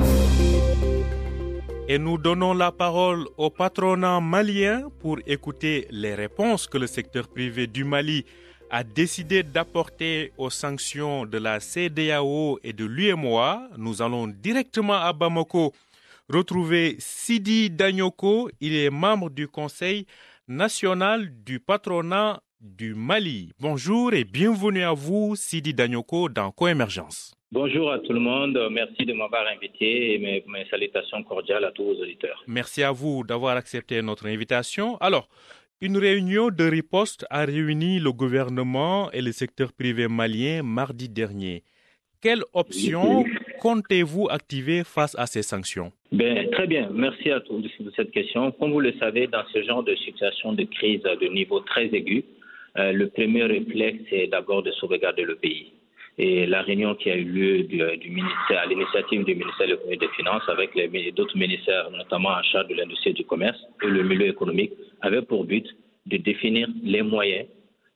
Et 1.87 1.97
nous 1.97 2.19
donnons 2.19 2.53
la 2.53 2.71
parole 2.71 3.25
au 3.37 3.49
patronat 3.49 4.19
malien 4.21 4.89
pour 4.99 5.17
écouter 5.25 5.87
les 5.89 6.13
réponses 6.13 6.67
que 6.67 6.77
le 6.77 6.85
secteur 6.85 7.27
privé 7.27 7.65
du 7.65 7.83
Mali 7.83 8.25
a 8.69 8.83
décidé 8.83 9.43
d'apporter 9.43 10.31
aux 10.37 10.49
sanctions 10.49 11.25
de 11.25 11.37
la 11.37 11.59
CDAO 11.59 12.59
et 12.63 12.73
de 12.73 12.85
l'UMOA, 12.85 13.67
nous 13.77 14.01
allons 14.01 14.27
directement 14.27 14.93
à 14.93 15.11
Bamako 15.13 15.73
retrouver 16.29 16.95
Sidi 16.99 17.69
Danyoko. 17.69 18.49
Il 18.61 18.75
est 18.75 18.89
membre 18.89 19.29
du 19.29 19.47
Conseil 19.47 20.05
national 20.47 21.29
du 21.43 21.59
patronat 21.59 22.41
du 22.61 22.93
Mali. 22.93 23.51
Bonjour 23.59 24.13
et 24.13 24.23
bienvenue 24.23 24.83
à 24.83 24.93
vous, 24.93 25.35
Sidi 25.35 25.73
Danyoko, 25.73 26.29
dans 26.29 26.51
Coémergence. 26.51 27.33
Bonjour 27.51 27.91
à 27.91 27.97
tout 27.97 28.13
le 28.13 28.19
monde. 28.19 28.59
Merci 28.69 29.05
de 29.05 29.13
m'avoir 29.13 29.47
invité 29.47 30.13
et 30.13 30.19
mes, 30.19 30.43
mes, 30.47 30.67
salutations 30.69 31.23
cordiales 31.23 31.65
à 31.65 31.71
tous 31.71 31.83
vos 31.83 32.01
auditeurs. 32.03 32.43
Merci 32.45 32.83
à 32.83 32.91
vous 32.91 33.23
d'avoir 33.23 33.57
accepté 33.57 33.99
notre 34.03 34.27
invitation. 34.27 34.97
Alors, 34.97 35.27
une 35.81 35.97
réunion 35.97 36.49
de 36.49 36.63
riposte 36.65 37.25
a 37.29 37.45
réuni 37.45 37.99
le 37.99 38.11
gouvernement 38.11 39.09
et 39.11 39.21
le 39.21 39.31
secteur 39.31 39.71
privé 39.71 40.07
malien 40.07 40.61
mardi 40.61 41.07
dernier. 41.07 41.63
Quelle 42.21 42.43
option 42.53 43.23
comptez-vous 43.61 44.27
activer 44.29 44.83
face 44.83 45.15
à 45.17 45.25
ces 45.25 45.41
sanctions? 45.41 45.91
Ben, 46.11 46.49
Très 46.51 46.67
bien, 46.67 46.89
merci 46.93 47.31
à 47.31 47.39
tous 47.39 47.61
de 47.61 47.91
cette 47.95 48.11
question. 48.11 48.51
Comme 48.51 48.71
vous 48.73 48.81
le 48.81 48.93
savez, 48.99 49.27
dans 49.27 49.43
ce 49.53 49.63
genre 49.63 49.83
de 49.83 49.95
situation 49.95 50.51
de 50.51 50.63
crise 50.63 51.01
de 51.01 51.27
niveau 51.27 51.61
très 51.61 51.85
aigu, 51.85 52.25
euh, 52.77 52.91
le 52.91 53.07
premier 53.07 53.43
réflexe 53.43 54.03
est 54.11 54.27
d'abord 54.27 54.63
de 54.63 54.71
sauvegarder 54.71 55.23
le 55.23 55.35
pays. 55.35 55.71
Et 56.21 56.45
la 56.47 56.63
réunion 56.63 56.95
qui 56.95 57.09
a 57.09 57.15
eu 57.15 57.23
lieu 57.23 57.63
du, 57.63 57.77
du 57.77 58.09
ministère, 58.09 58.59
à 58.61 58.65
l'initiative 58.65 59.23
du 59.23 59.35
ministère 59.35 59.69
et 59.89 59.95
des 59.95 60.09
finances 60.09 60.43
avec 60.49 60.71
d'autres 61.15 61.37
ministères, 61.37 61.89
notamment 61.91 62.31
en 62.31 62.43
charge 62.43 62.67
de 62.67 62.75
l'industrie 62.75 63.13
du 63.13 63.23
commerce 63.23 63.57
et 63.81 63.87
le 63.87 64.03
milieu 64.03 64.27
économique, 64.27 64.73
avait 64.99 65.21
pour 65.21 65.45
but 65.45 65.65
de 66.07 66.17
définir 66.17 66.67
les 66.83 67.03
moyens, 67.03 67.47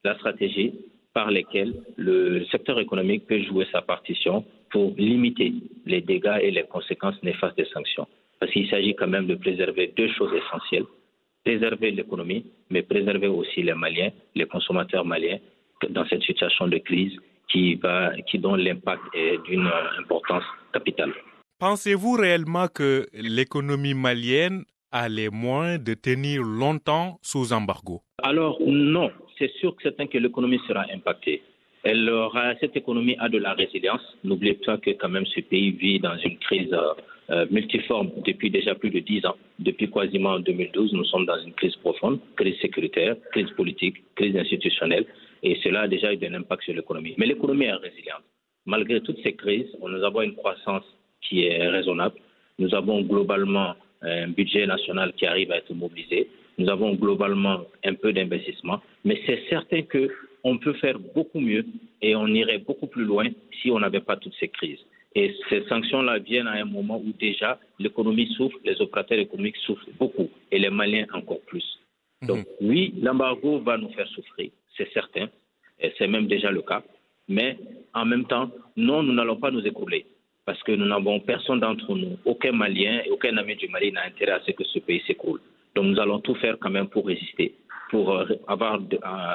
la 0.04 0.14
stratégie 0.14 0.72
par 1.12 1.30
lesquels 1.30 1.74
le 1.96 2.46
secteur 2.46 2.80
économique 2.80 3.26
peut 3.26 3.42
jouer 3.42 3.66
sa 3.70 3.82
partition 3.82 4.42
pour 4.70 4.94
limiter 4.96 5.52
les 5.84 6.00
dégâts 6.00 6.38
et 6.40 6.50
les 6.50 6.64
conséquences 6.64 7.22
néfastes 7.22 7.58
des 7.58 7.66
sanctions. 7.66 8.08
Parce 8.40 8.50
qu'il 8.52 8.68
s'agit 8.70 8.94
quand 8.94 9.06
même 9.06 9.26
de 9.26 9.34
préserver 9.34 9.92
deux 9.94 10.08
choses 10.14 10.32
essentielles. 10.32 10.86
Préserver 11.44 11.90
l'économie, 11.90 12.46
mais 12.70 12.80
préserver 12.82 13.26
aussi 13.26 13.62
les 13.62 13.74
Maliens, 13.74 14.12
les 14.34 14.46
consommateurs 14.46 15.04
maliens 15.04 15.38
dans 15.90 16.06
cette 16.06 16.22
situation 16.22 16.66
de 16.68 16.78
crise 16.78 17.18
qui, 17.54 17.76
va, 17.76 18.12
qui 18.28 18.38
dont 18.38 18.56
l'impact 18.56 19.02
est 19.14 19.38
d'une 19.48 19.70
importance 19.98 20.42
capitale. 20.72 21.12
Pensez-vous 21.60 22.14
réellement 22.14 22.66
que 22.66 23.06
l'économie 23.12 23.94
malienne 23.94 24.64
a 24.90 25.08
les 25.08 25.30
moyens 25.30 25.82
de 25.82 25.94
tenir 25.94 26.42
longtemps 26.42 27.18
sous 27.22 27.52
embargo? 27.52 28.00
Alors 28.22 28.58
non, 28.60 29.10
c'est 29.38 29.50
sûr 29.60 29.74
que 29.76 29.84
certain 29.84 30.06
que 30.08 30.18
l'économie 30.18 30.60
sera 30.66 30.84
impactée. 30.92 31.42
Elle 31.84 32.08
aura, 32.10 32.54
cette 32.60 32.76
économie 32.76 33.16
a 33.20 33.28
de 33.28 33.38
la 33.38 33.52
résilience. 33.52 34.00
N'oubliez 34.24 34.54
pas 34.66 34.78
que 34.78 34.90
quand 34.90 35.10
même 35.10 35.26
ce 35.26 35.40
pays 35.40 35.70
vit 35.70 36.00
dans 36.00 36.16
une 36.16 36.38
crise 36.38 36.74
euh, 37.30 37.46
multiforme 37.50 38.10
depuis 38.26 38.50
déjà 38.50 38.74
plus 38.74 38.90
de 38.90 39.00
dix 39.00 39.24
ans. 39.26 39.36
Depuis 39.58 39.90
quasiment 39.90 40.38
2012, 40.40 40.92
nous 40.94 41.04
sommes 41.04 41.26
dans 41.26 41.38
une 41.44 41.52
crise 41.52 41.76
profonde, 41.76 42.18
crise 42.36 42.58
sécuritaire, 42.60 43.16
crise 43.32 43.50
politique, 43.50 43.96
crise 44.16 44.36
institutionnelle, 44.36 45.06
et 45.44 45.56
cela 45.62 45.82
a 45.82 45.88
déjà 45.88 46.12
eu 46.12 46.18
un 46.26 46.34
impact 46.34 46.64
sur 46.64 46.74
l'économie. 46.74 47.14
Mais 47.18 47.26
l'économie 47.26 47.66
est 47.66 47.72
résiliente. 47.74 48.24
Malgré 48.66 49.00
toutes 49.02 49.22
ces 49.22 49.34
crises, 49.34 49.70
nous 49.80 50.02
avons 50.02 50.22
une 50.22 50.34
croissance 50.34 50.84
qui 51.20 51.44
est 51.44 51.68
raisonnable. 51.68 52.16
Nous 52.58 52.74
avons 52.74 53.02
globalement 53.02 53.74
un 54.02 54.28
budget 54.28 54.66
national 54.66 55.12
qui 55.12 55.26
arrive 55.26 55.52
à 55.52 55.58
être 55.58 55.72
mobilisé. 55.74 56.28
Nous 56.56 56.68
avons 56.68 56.94
globalement 56.94 57.60
un 57.84 57.94
peu 57.94 58.12
d'investissement, 58.12 58.80
mais 59.04 59.20
c'est 59.26 59.42
certain 59.50 59.82
qu'on 59.82 60.58
peut 60.58 60.74
faire 60.74 60.98
beaucoup 61.14 61.40
mieux 61.40 61.64
et 62.00 62.16
on 62.16 62.28
irait 62.28 62.58
beaucoup 62.58 62.86
plus 62.86 63.04
loin 63.04 63.26
si 63.60 63.70
on 63.70 63.80
n'avait 63.80 64.00
pas 64.00 64.16
toutes 64.16 64.34
ces 64.40 64.48
crises. 64.48 64.80
Et 65.16 65.34
ces 65.48 65.62
sanctions-là 65.68 66.18
viennent 66.18 66.48
à 66.48 66.54
un 66.54 66.64
moment 66.64 66.98
où 66.98 67.12
déjà 67.18 67.58
l'économie 67.78 68.32
souffre, 68.36 68.56
les 68.64 68.80
opérateurs 68.80 69.18
économiques 69.18 69.56
souffrent 69.58 69.88
beaucoup 69.98 70.28
et 70.50 70.58
les 70.58 70.70
Maliens 70.70 71.06
encore 71.12 71.40
plus. 71.46 71.64
Mhm. 72.22 72.28
Donc 72.28 72.46
oui, 72.60 72.94
l'embargo 73.00 73.60
va 73.60 73.76
nous 73.76 73.90
faire 73.90 74.08
souffrir, 74.08 74.50
c'est 74.76 74.92
certain, 74.92 75.28
et 75.80 75.92
c'est 75.98 76.06
même 76.06 76.26
déjà 76.26 76.50
le 76.50 76.62
cas. 76.62 76.82
Mais 77.28 77.56
en 77.94 78.04
même 78.04 78.26
temps, 78.26 78.50
non, 78.76 79.02
nous 79.02 79.12
n'allons 79.12 79.36
pas 79.36 79.50
nous 79.50 79.66
écrouler 79.66 80.06
parce 80.46 80.62
que 80.62 80.72
nous 80.72 80.86
n'avons 80.86 81.20
personne 81.20 81.60
d'entre 81.60 81.94
nous, 81.94 82.18
aucun 82.24 82.52
Malien 82.52 83.00
aucun 83.10 83.36
ami 83.36 83.56
du 83.56 83.68
Mali 83.68 83.92
n'a 83.92 84.04
intérêt 84.04 84.32
à 84.32 84.40
ce 84.46 84.52
que 84.52 84.64
ce 84.64 84.78
pays 84.78 85.02
s'écroule. 85.06 85.40
Donc 85.74 85.86
nous 85.86 86.00
allons 86.00 86.20
tout 86.20 86.34
faire 86.36 86.56
quand 86.60 86.70
même 86.70 86.88
pour 86.88 87.06
résister, 87.06 87.54
pour 87.90 88.12
euh, 88.12 88.26
avoir 88.46 88.80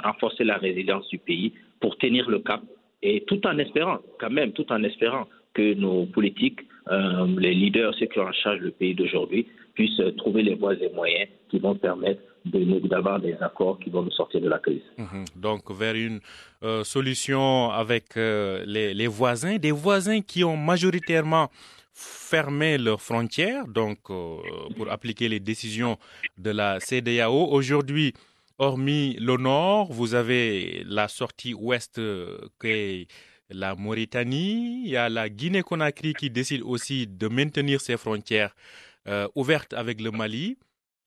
renforcer 0.03 0.43
la 0.43 0.58
résilience 0.58 1.08
du 1.10 1.17
pays, 1.17 1.53
pour 1.79 1.98
tenir 1.98 2.29
le 2.29 2.39
cap 2.39 2.62
et 3.01 3.24
tout 3.27 3.46
en 3.48 3.58
espérant, 3.58 4.00
quand 4.19 4.29
même, 4.29 4.51
tout 4.51 4.72
en 4.72 4.84
espérant 4.84 5.27
que 5.53 5.74
nos 5.74 6.05
politiques, 6.05 6.60
euh, 6.91 7.25
les 7.38 7.53
leaders, 7.53 7.93
ceux 7.96 8.05
qui 8.08 8.19
ont 8.19 8.27
en 8.27 8.34
charge 8.34 8.60
le 8.60 8.72
pays 8.72 8.93
d'aujourd'hui, 8.93 9.48
puissent 9.74 10.01
trouver 10.17 10.43
les 10.43 10.55
voies 10.55 10.75
et 10.75 10.91
moyens 10.93 11.29
qui 11.50 11.60
vont 11.60 11.75
permettre 11.75 12.22
d'avoir 12.46 13.19
des 13.19 13.36
accords 13.41 13.79
qui 13.79 13.89
vont 13.89 14.03
nous 14.03 14.12
sortir 14.12 14.41
de 14.41 14.50
la 14.50 14.60
crise. 14.60 14.81
Mhm. 14.98 15.25
Donc 15.36 15.72
vers 15.72 15.96
une 15.96 16.19
euh, 16.63 16.84
solution 16.84 17.72
avec 17.72 18.17
euh, 18.17 18.63
les, 18.65 19.08
voisins, 19.08 19.58
des 19.58 19.72
voisins 19.72 20.22
qui 20.22 20.43
ont 20.43 20.58
majoritairement 20.58 21.50
fermé 21.93 22.77
leurs 22.77 23.01
frontières, 23.01 23.67
donc 23.67 24.00
pour 24.03 24.89
appliquer 24.89 25.27
les 25.27 25.41
décisions 25.41 25.98
de 26.38 26.51
la 26.51 26.79
CDAO. 26.79 27.50
Aujourd'hui, 27.51 28.13
hormis 28.58 29.17
le 29.19 29.36
nord, 29.36 29.91
vous 29.91 30.15
avez 30.15 30.84
la 30.86 31.10
sortie 31.10 31.53
ouest 31.53 32.00
qui 32.62 32.67
est 32.67 33.08
la 33.50 33.75
Mauritanie, 33.75 34.84
il 34.86 34.91
y 34.91 34.98
a 34.98 35.10
la 35.10 35.29
Guinée-Conakry 35.29 36.13
qui 36.13 36.29
décide 36.29 36.62
aussi 36.62 37.08
de 37.08 37.27
maintenir 37.27 37.81
ses 37.81 37.98
frontières 37.98 38.55
euh, 39.08 39.27
ouvertes 39.36 39.74
avec 39.74 40.01
le 40.01 40.12
Mali. 40.12 40.58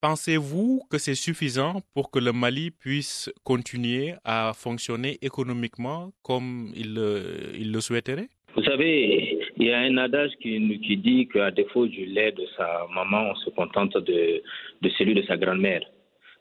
Pensez-vous 0.03 0.83
que 0.91 0.99
c'est 0.99 1.15
suffisant 1.15 1.81
pour 1.95 2.11
que 2.11 2.19
le 2.19 2.33
Mali 2.33 2.73
puisse 2.73 3.33
continuer 3.45 4.15
à 4.25 4.53
fonctionner 4.53 5.17
économiquement 5.23 6.11
comme 6.25 6.73
il, 6.75 6.95
le 6.95 7.81
souhaiterait? 7.81 8.29
Vous 8.57 8.65
savez, 8.65 9.39
il 9.59 9.67
y 9.69 9.73
a 9.73 9.79
un 9.79 9.97
adage 9.99 10.33
qui, 10.41 10.81
qui 10.81 10.97
dit 10.97 11.29
qu'à 11.29 11.53
défaut 11.53 11.87
du 11.87 12.05
lait 12.05 12.33
de 12.33 12.45
sa 12.57 12.85
maman, 12.93 13.31
on 13.31 13.37
se 13.37 13.51
contente 13.51 13.97
de, 13.99 14.43
de 14.83 14.89
celui 14.99 15.15
de 15.15 15.23
sa 15.23 15.37
grand-mère. 15.37 15.83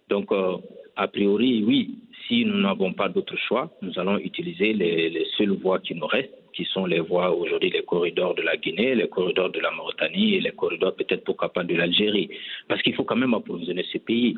Donc, 0.10 0.32
euh, 0.32 0.58
a 0.96 1.08
priori, 1.08 1.64
oui, 1.64 2.00
si 2.28 2.44
nous 2.46 2.60
n'avons 2.60 2.94
pas 2.94 3.10
d'autre 3.10 3.38
choix, 3.48 3.72
nous 3.84 3.98
allons 4.00 4.18
utiliser 4.18 4.74
les, 4.74 5.24
seules 5.38 5.52
voies 5.52 5.80
qui 5.80 5.94
nous 5.94 6.08
restent, 6.08 6.34
qui 6.62 6.72
sont 6.72 6.86
les 6.86 7.00
voies 7.00 7.32
aujourd'hui, 7.32 7.72
les 7.72 7.82
corridors 7.82 8.36
de 8.36 8.44
la 8.44 8.56
Guinée, 8.56 8.94
les 8.94 9.08
corridors 9.08 9.50
de 9.50 9.60
la 9.60 9.72
Mauritanie 9.72 10.36
et 10.36 10.42
les 10.42 10.52
corridors 10.52 10.94
peut-être 10.96 11.24
pourquoi 11.24 11.50
pas 11.50 11.64
de 11.64 11.76
l'Algérie. 11.76 12.30
Parce 12.68 12.82
qu'il 12.84 12.94
faut 12.94 13.04
quand 13.04 13.16
même 13.16 13.34
approvisionner 13.34 13.84
ce 13.92 13.98
pays. 13.98 14.38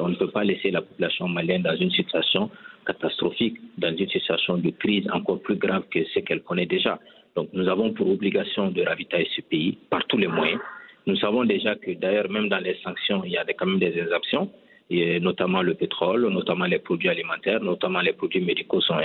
on 0.00 0.08
ne 0.08 0.14
peut 0.14 0.30
pas 0.30 0.44
laisser 0.44 0.70
la 0.70 0.82
population 0.82 1.26
malienne 1.26 1.62
dans 1.62 1.76
une 1.76 1.90
situation 1.90 2.48
catastrophique, 2.86 3.56
dans 3.76 3.94
une 3.96 4.08
situation 4.08 4.56
de 4.56 4.70
crise 4.70 5.06
encore 5.12 5.40
plus 5.40 5.56
grave 5.56 5.82
que 5.90 6.04
ce 6.14 6.20
qu'elle 6.20 6.42
connaît 6.42 6.66
déjà. 6.66 7.00
Donc 7.34 7.48
nous 7.52 7.66
avons 7.68 7.92
pour 7.92 8.08
obligation 8.08 8.70
de 8.70 8.82
ravitailler 8.82 9.28
ce 9.34 9.40
pays 9.40 9.78
par 9.90 10.06
tous 10.06 10.18
les 10.18 10.28
moyens. 10.28 10.60
Nous 11.06 11.16
savons 11.16 11.44
déjà 11.44 11.74
que 11.74 11.90
d'ailleurs 11.90 12.30
même 12.30 12.48
dans 12.48 12.62
les 12.68 12.76
sanctions, 12.84 13.24
il 13.24 13.32
y 13.32 13.36
a 13.36 13.44
quand 13.44 13.66
même 13.66 13.80
des 13.80 13.98
exemptions 13.98 14.48
notamment 14.90 15.62
le 15.62 15.74
pétrole, 15.74 16.26
notamment 16.28 16.64
les 16.64 16.78
produits 16.78 17.08
alimentaires, 17.08 17.62
notamment 17.62 18.00
les 18.00 18.12
produits 18.12 18.40
médicaux 18.40 18.80
sont, 18.80 18.98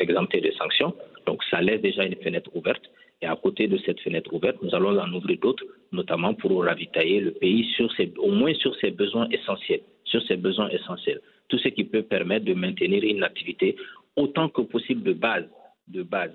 exemptés 0.00 0.40
de 0.40 0.50
sanctions. 0.52 0.94
Donc 1.26 1.42
ça 1.50 1.60
laisse 1.60 1.82
déjà 1.82 2.04
une 2.04 2.16
fenêtre 2.16 2.50
ouverte. 2.54 2.82
Et 3.22 3.26
à 3.26 3.36
côté 3.36 3.68
de 3.68 3.78
cette 3.84 4.00
fenêtre 4.00 4.32
ouverte, 4.32 4.56
nous 4.62 4.74
allons 4.74 4.98
en 4.98 5.12
ouvrir 5.12 5.38
d'autres, 5.38 5.64
notamment 5.92 6.34
pour 6.34 6.64
ravitailler 6.64 7.20
le 7.20 7.30
pays 7.32 7.66
au 8.18 8.30
moins 8.30 8.54
sur 8.54 8.74
ses 8.76 8.90
besoins 8.90 9.28
essentiels, 9.30 9.80
sur 10.04 10.22
ses 10.26 10.36
besoins 10.36 10.68
essentiels. 10.70 11.20
Tout 11.48 11.58
ce 11.58 11.68
qui 11.68 11.84
peut 11.84 12.02
permettre 12.02 12.46
de 12.46 12.54
maintenir 12.54 13.02
une 13.04 13.22
activité 13.22 13.76
autant 14.16 14.48
que 14.48 14.62
possible 14.62 15.02
de 15.02 15.12
base, 15.12 15.44
de 15.88 16.02
base, 16.02 16.32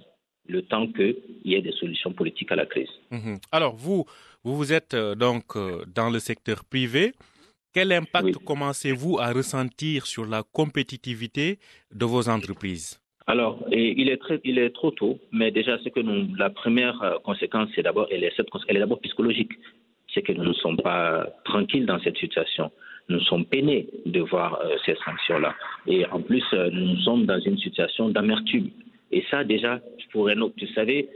le 0.47 0.61
temps 0.63 0.87
qu'il 0.87 1.15
y 1.43 1.55
ait 1.55 1.61
des 1.61 1.71
solutions 1.73 2.11
politiques 2.11 2.51
à 2.51 2.55
la 2.55 2.65
crise. 2.65 2.89
Mhm. 3.11 3.39
Alors 3.51 3.75
vous, 3.75 4.05
vous 4.43 4.55
vous 4.55 4.73
êtes 4.73 4.93
euh, 4.93 5.15
donc 5.15 5.55
euh, 5.55 5.83
dans 5.93 6.09
le 6.09 6.19
secteur 6.19 6.63
privé. 6.65 7.13
Quel 7.71 7.91
impact 7.91 8.37
commencez-vous 8.45 9.19
à 9.19 9.31
ressentir 9.31 10.07
sur 10.07 10.25
la 10.25 10.41
compétitivité 10.41 11.59
de 11.93 12.05
vos 12.05 12.27
entreprises? 12.27 12.99
Alors, 13.27 13.63
il, 13.71 14.09
est 14.09 14.17
très, 14.17 14.39
il 14.43 14.57
est 14.57 14.71
trop 14.71 14.89
tôt, 14.89 15.19
mais 15.31 15.51
déjà, 15.51 15.77
ce 15.83 15.89
que 15.89 15.99
nous, 15.99 16.35
la 16.35 16.49
première 16.49 16.99
euh, 17.03 17.19
conséquence, 17.23 17.69
c'est 17.75 17.83
d'abord, 17.83 18.07
elle 18.09 18.23
est, 18.23 18.33
elle 18.67 18.77
est 18.77 18.79
d'abord 18.79 18.99
psychologique. 19.01 19.51
C'est 20.11 20.23
que 20.23 20.31
nous 20.31 20.45
ne 20.45 20.53
sommes 20.53 20.77
pas 20.77 21.27
tranquilles 21.45 21.85
dans 21.85 21.99
cette 21.99 22.17
situation. 22.17 22.71
Nous 23.07 23.19
sommes 23.21 23.45
peinés 23.45 23.87
de 24.07 24.21
voir 24.21 24.59
euh, 24.63 24.75
ces 24.83 24.95
sanctions-là. 25.05 25.53
Et 25.85 26.07
en 26.07 26.21
plus, 26.21 26.43
euh, 26.53 26.71
nous 26.71 26.97
sommes 27.01 27.27
dans 27.27 27.39
une 27.39 27.59
situation 27.59 28.09
d'amertume. 28.09 28.71
Et 29.11 29.23
ça, 29.29 29.43
déjà, 29.43 29.79
pour 30.11 30.27
un 30.29 30.41
autre, 30.41 30.55
vous 30.59 30.73
savez, 30.73 31.07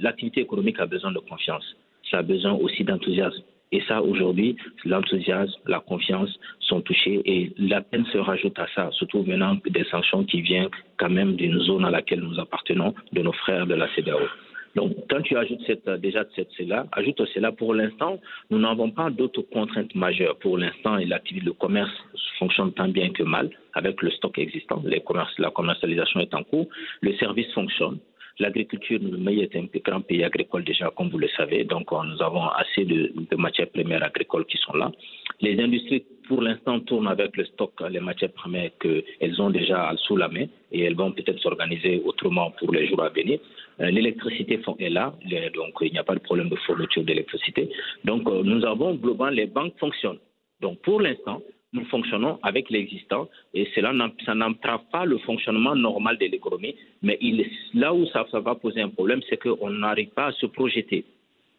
l'activité 0.00 0.40
économique 0.42 0.78
a 0.78 0.86
besoin 0.86 1.10
de 1.10 1.18
confiance. 1.18 1.64
Ça 2.08 2.18
a 2.18 2.22
besoin 2.22 2.52
aussi 2.52 2.84
d'enthousiasme. 2.84 3.42
Et 3.72 3.82
ça, 3.86 4.02
aujourd'hui, 4.02 4.56
l'enthousiasme, 4.84 5.52
la 5.66 5.80
confiance 5.80 6.30
sont 6.60 6.80
touchés 6.80 7.20
et 7.24 7.52
la 7.58 7.80
peine 7.80 8.06
se 8.06 8.18
rajoute 8.18 8.58
à 8.58 8.66
ça, 8.74 8.90
surtout 8.92 9.22
venant 9.22 9.56
des 9.66 9.84
sanctions 9.84 10.24
qui 10.24 10.40
viennent 10.40 10.70
quand 10.96 11.10
même 11.10 11.36
d'une 11.36 11.58
zone 11.60 11.84
à 11.84 11.90
laquelle 11.90 12.20
nous 12.20 12.38
appartenons, 12.40 12.94
de 13.12 13.22
nos 13.22 13.32
frères 13.32 13.66
de 13.66 13.74
la 13.74 13.88
CDAO. 13.94 14.20
Donc, 14.74 14.94
quand 15.10 15.22
tu 15.22 15.36
ajoutes 15.36 15.60
cette, 15.66 15.88
déjà 16.00 16.24
cette, 16.36 16.50
cela, 16.56 16.86
ajoute 16.92 17.20
cela, 17.34 17.52
pour 17.52 17.74
l'instant, 17.74 18.20
nous 18.50 18.58
n'avons 18.58 18.90
pas 18.90 19.10
d'autres 19.10 19.42
contraintes 19.42 19.94
majeures. 19.94 20.36
Pour 20.38 20.58
l'instant, 20.58 20.96
l'activité, 20.96 21.46
le 21.46 21.52
commerce 21.52 21.90
fonctionne 22.38 22.72
tant 22.72 22.88
bien 22.88 23.10
que 23.10 23.22
mal 23.22 23.50
avec 23.74 24.00
le 24.02 24.10
stock 24.10 24.38
existant. 24.38 24.82
La 25.38 25.50
commercialisation 25.50 26.20
est 26.20 26.34
en 26.34 26.44
cours. 26.44 26.68
Le 27.00 27.12
service 27.16 27.52
fonctionne. 27.52 27.98
L'agriculture, 28.40 29.00
le 29.02 29.18
Mali 29.18 29.40
est 29.40 29.56
un 29.56 29.66
grand 29.84 30.00
pays 30.00 30.22
agricole 30.22 30.62
déjà, 30.62 30.90
comme 30.96 31.08
vous 31.08 31.18
le 31.18 31.28
savez, 31.36 31.64
donc 31.64 31.92
euh, 31.92 31.96
nous 32.04 32.22
avons 32.22 32.46
assez 32.48 32.84
de, 32.84 33.12
matières 33.36 33.68
premières 33.68 34.04
agricoles 34.04 34.46
qui 34.46 34.56
sont 34.58 34.74
là. 34.74 34.92
Les 35.40 35.58
industries, 35.60 36.04
pour 36.28 36.40
l'instant, 36.42 36.78
tournent 36.80 37.08
avec 37.08 37.36
le 37.36 37.44
stock, 37.46 37.72
les 37.90 37.98
matières 37.98 38.32
premières 38.32 38.70
qu'elles 38.78 39.42
ont 39.42 39.50
déjà 39.50 39.92
sous 40.06 40.16
la 40.16 40.28
main 40.28 40.46
et 40.70 40.82
elles 40.82 40.94
vont 40.94 41.10
peut-être 41.10 41.40
s'organiser 41.40 42.00
autrement 42.04 42.52
pour 42.52 42.72
les 42.72 42.86
jours 42.86 43.02
à 43.02 43.08
venir. 43.08 43.40
Euh, 43.80 43.90
l'électricité 43.90 44.60
est 44.78 44.88
là, 44.88 45.12
donc 45.54 45.74
il 45.80 45.92
n'y 45.92 45.98
a 45.98 46.04
pas 46.04 46.14
de 46.14 46.20
problème 46.20 46.48
de 46.48 46.56
fourniture 46.56 47.02
d'électricité. 47.02 47.70
Donc 48.04 48.28
euh, 48.28 48.42
nous 48.44 48.64
avons 48.64 48.94
globalement, 48.94 49.34
les 49.34 49.46
banques 49.46 49.74
fonctionnent. 49.80 50.20
Donc 50.60 50.80
pour 50.82 51.00
l'instant, 51.00 51.42
nous 51.72 51.84
fonctionnons 51.86 52.38
avec 52.42 52.70
l'existant 52.70 53.28
et 53.54 53.68
cela 53.74 53.92
n'entrave 53.92 54.80
pas 54.90 55.04
le 55.04 55.18
fonctionnement 55.18 55.76
normal 55.76 56.18
de 56.18 56.26
l'économie, 56.26 56.74
mais 57.02 57.18
là 57.74 57.92
où 57.92 58.06
ça, 58.06 58.26
ça 58.30 58.40
va 58.40 58.54
poser 58.54 58.80
un 58.80 58.88
problème, 58.88 59.20
c'est 59.28 59.36
qu'on 59.42 59.70
n'arrive 59.70 60.10
pas 60.10 60.26
à 60.26 60.32
se 60.32 60.46
projeter. 60.46 61.04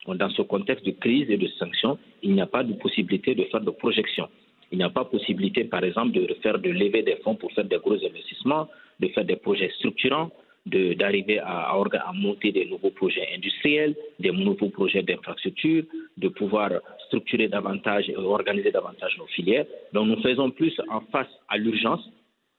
Dans 0.08 0.30
ce 0.30 0.42
contexte 0.42 0.86
de 0.86 0.92
crise 0.92 1.30
et 1.30 1.38
de 1.38 1.48
sanctions, 1.60 2.00
il 2.24 2.34
n'y 2.34 2.42
a 2.42 2.48
pas 2.48 2.64
de 2.64 2.74
possibilité 2.74 3.36
de 3.36 3.44
faire 3.46 3.62
de 3.62 3.70
projection. 3.72 4.28
Il 4.72 4.78
n'y 4.78 4.84
a 4.84 4.90
pas 4.90 5.06
possibilité, 5.06 5.64
par 5.64 5.84
exemple, 5.84 6.14
de 6.14 6.34
faire 6.42 6.58
de 6.58 6.70
lever 6.70 7.04
des 7.04 7.18
fonds 7.18 7.36
pour 7.36 7.52
faire 7.52 7.66
des 7.66 7.78
gros 7.78 7.94
investissements, 7.94 8.68
de 9.00 9.08
faire 9.10 9.26
des 9.26 9.36
projets 9.36 9.70
structurants, 9.78 10.32
d'arriver 10.70 11.40
à, 11.40 11.72
à, 11.72 12.14
monter 12.14 12.52
des 12.52 12.66
nouveaux 12.66 12.92
projets 12.92 13.28
industriels, 13.36 13.96
des 14.20 14.32
nouveaux 14.32 14.70
projets 14.70 15.04
d'infrastructure, 15.04 15.84
de 16.18 16.28
pouvoir 16.30 16.72
structurer 17.08 17.48
davantage 17.48 18.10
et 18.10 18.16
organiser 18.16 18.72
davantage 18.72 19.18
nos 19.18 19.28
filières. 19.28 19.66
Donc 19.94 20.08
nous 20.08 20.22
faisons 20.22 20.52
plus 20.52 20.76
en 20.90 21.02
face 21.12 21.34
à 21.48 21.58
l'urgence 21.58 22.08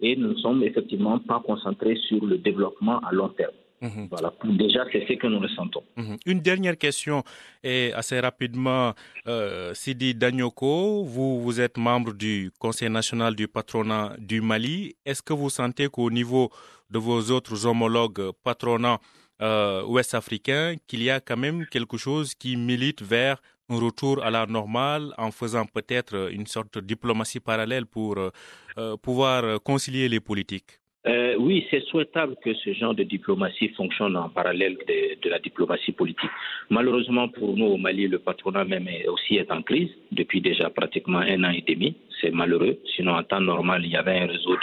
et 0.01 0.17
nous 0.17 0.29
ne 0.29 0.37
sommes 0.37 0.63
effectivement 0.63 1.19
pas 1.19 1.41
concentrés 1.41 1.97
sur 2.09 2.25
le 2.25 2.39
développement 2.39 2.99
à 3.01 3.13
long 3.13 3.29
terme. 3.29 3.53
Mhm. 3.81 4.09
Voilà, 4.11 4.33
déjà, 4.45 4.85
c'est 4.93 5.07
ce 5.09 5.15
que 5.15 5.27
nous 5.27 5.39
ressentons. 5.41 5.83
Mhm. 5.97 6.17
Une 6.27 6.41
dernière 6.41 6.77
question, 6.77 7.25
et 7.65 7.93
assez 7.95 8.21
rapidement, 8.21 8.93
euh, 9.27 9.73
Sidi 9.75 10.15
Danyoko, 10.15 11.05
vous, 11.05 11.41
vous 11.41 11.61
êtes 11.61 11.79
membre 11.79 12.13
du 12.13 12.51
Conseil 12.59 12.91
national 12.91 13.35
du 13.35 13.49
patronat 13.49 14.15
du 14.19 14.43
Mali. 14.43 14.97
Est-ce 15.07 15.23
que 15.23 15.33
vous 15.33 15.49
sentez 15.51 15.89
qu'au 15.89 16.11
niveau 16.11 16.51
de 16.91 16.99
vos 16.99 17.31
autres 17.31 17.67
homologues 17.67 18.33
patronats 18.45 18.99
euh, 19.41 19.83
ouest-africains, 19.85 20.75
qu'il 20.87 21.03
y 21.03 21.09
a 21.09 21.21
quand 21.21 21.39
même 21.39 21.65
quelque 21.67 21.97
chose 21.97 22.35
qui 22.35 22.57
milite 22.57 23.01
vers 23.03 23.41
un 23.71 23.79
retour 23.79 24.23
à 24.23 24.31
la 24.31 24.45
normale 24.45 25.15
en 25.17 25.31
faisant 25.31 25.65
peut-être 25.65 26.31
une 26.33 26.47
sorte 26.47 26.75
de 26.75 26.81
diplomatie 26.81 27.41
parallèle 27.41 27.87
pour 27.87 28.17
euh, 28.19 28.97
pouvoir 28.99 29.63
concilier 29.63 30.09
les 30.11 30.21
politiques? 30.21 30.80
Euh, 31.07 31.35
oui, 31.39 31.67
c'est 31.71 31.83
souhaitable 31.85 32.37
que 32.45 32.53
ce 32.53 32.75
genre 32.75 32.95
de 32.95 33.05
diplomatie 33.05 33.69
fonctionne 33.69 34.17
en 34.17 34.29
parallèle 34.29 34.77
de, 34.87 35.31
la 35.31 35.39
diplomatie 35.39 35.93
politique. 35.93 36.31
Malheureusement 36.69 37.29
pour 37.29 37.57
nous 37.57 37.67
au 37.67 37.77
Mali, 37.79 38.07
le 38.07 38.19
patronat 38.19 38.65
même 38.65 38.87
aussi 39.09 39.37
est 39.37 39.51
en 39.51 39.63
crise 39.63 39.89
depuis 40.13 40.43
déjà 40.43 40.69
pratiquement 40.69 41.21
un 41.21 41.43
an 41.45 41.53
et 41.53 41.65
demi. 41.67 41.97
C'est 42.21 42.33
malheureux. 42.33 42.77
Sinon, 42.97 43.13
en 43.13 43.23
temps 43.23 43.41
normal, 43.41 43.83
il 43.83 43.93
y 43.93 43.97
avait 43.97 44.19
un 44.19 44.27
réseau 44.27 44.59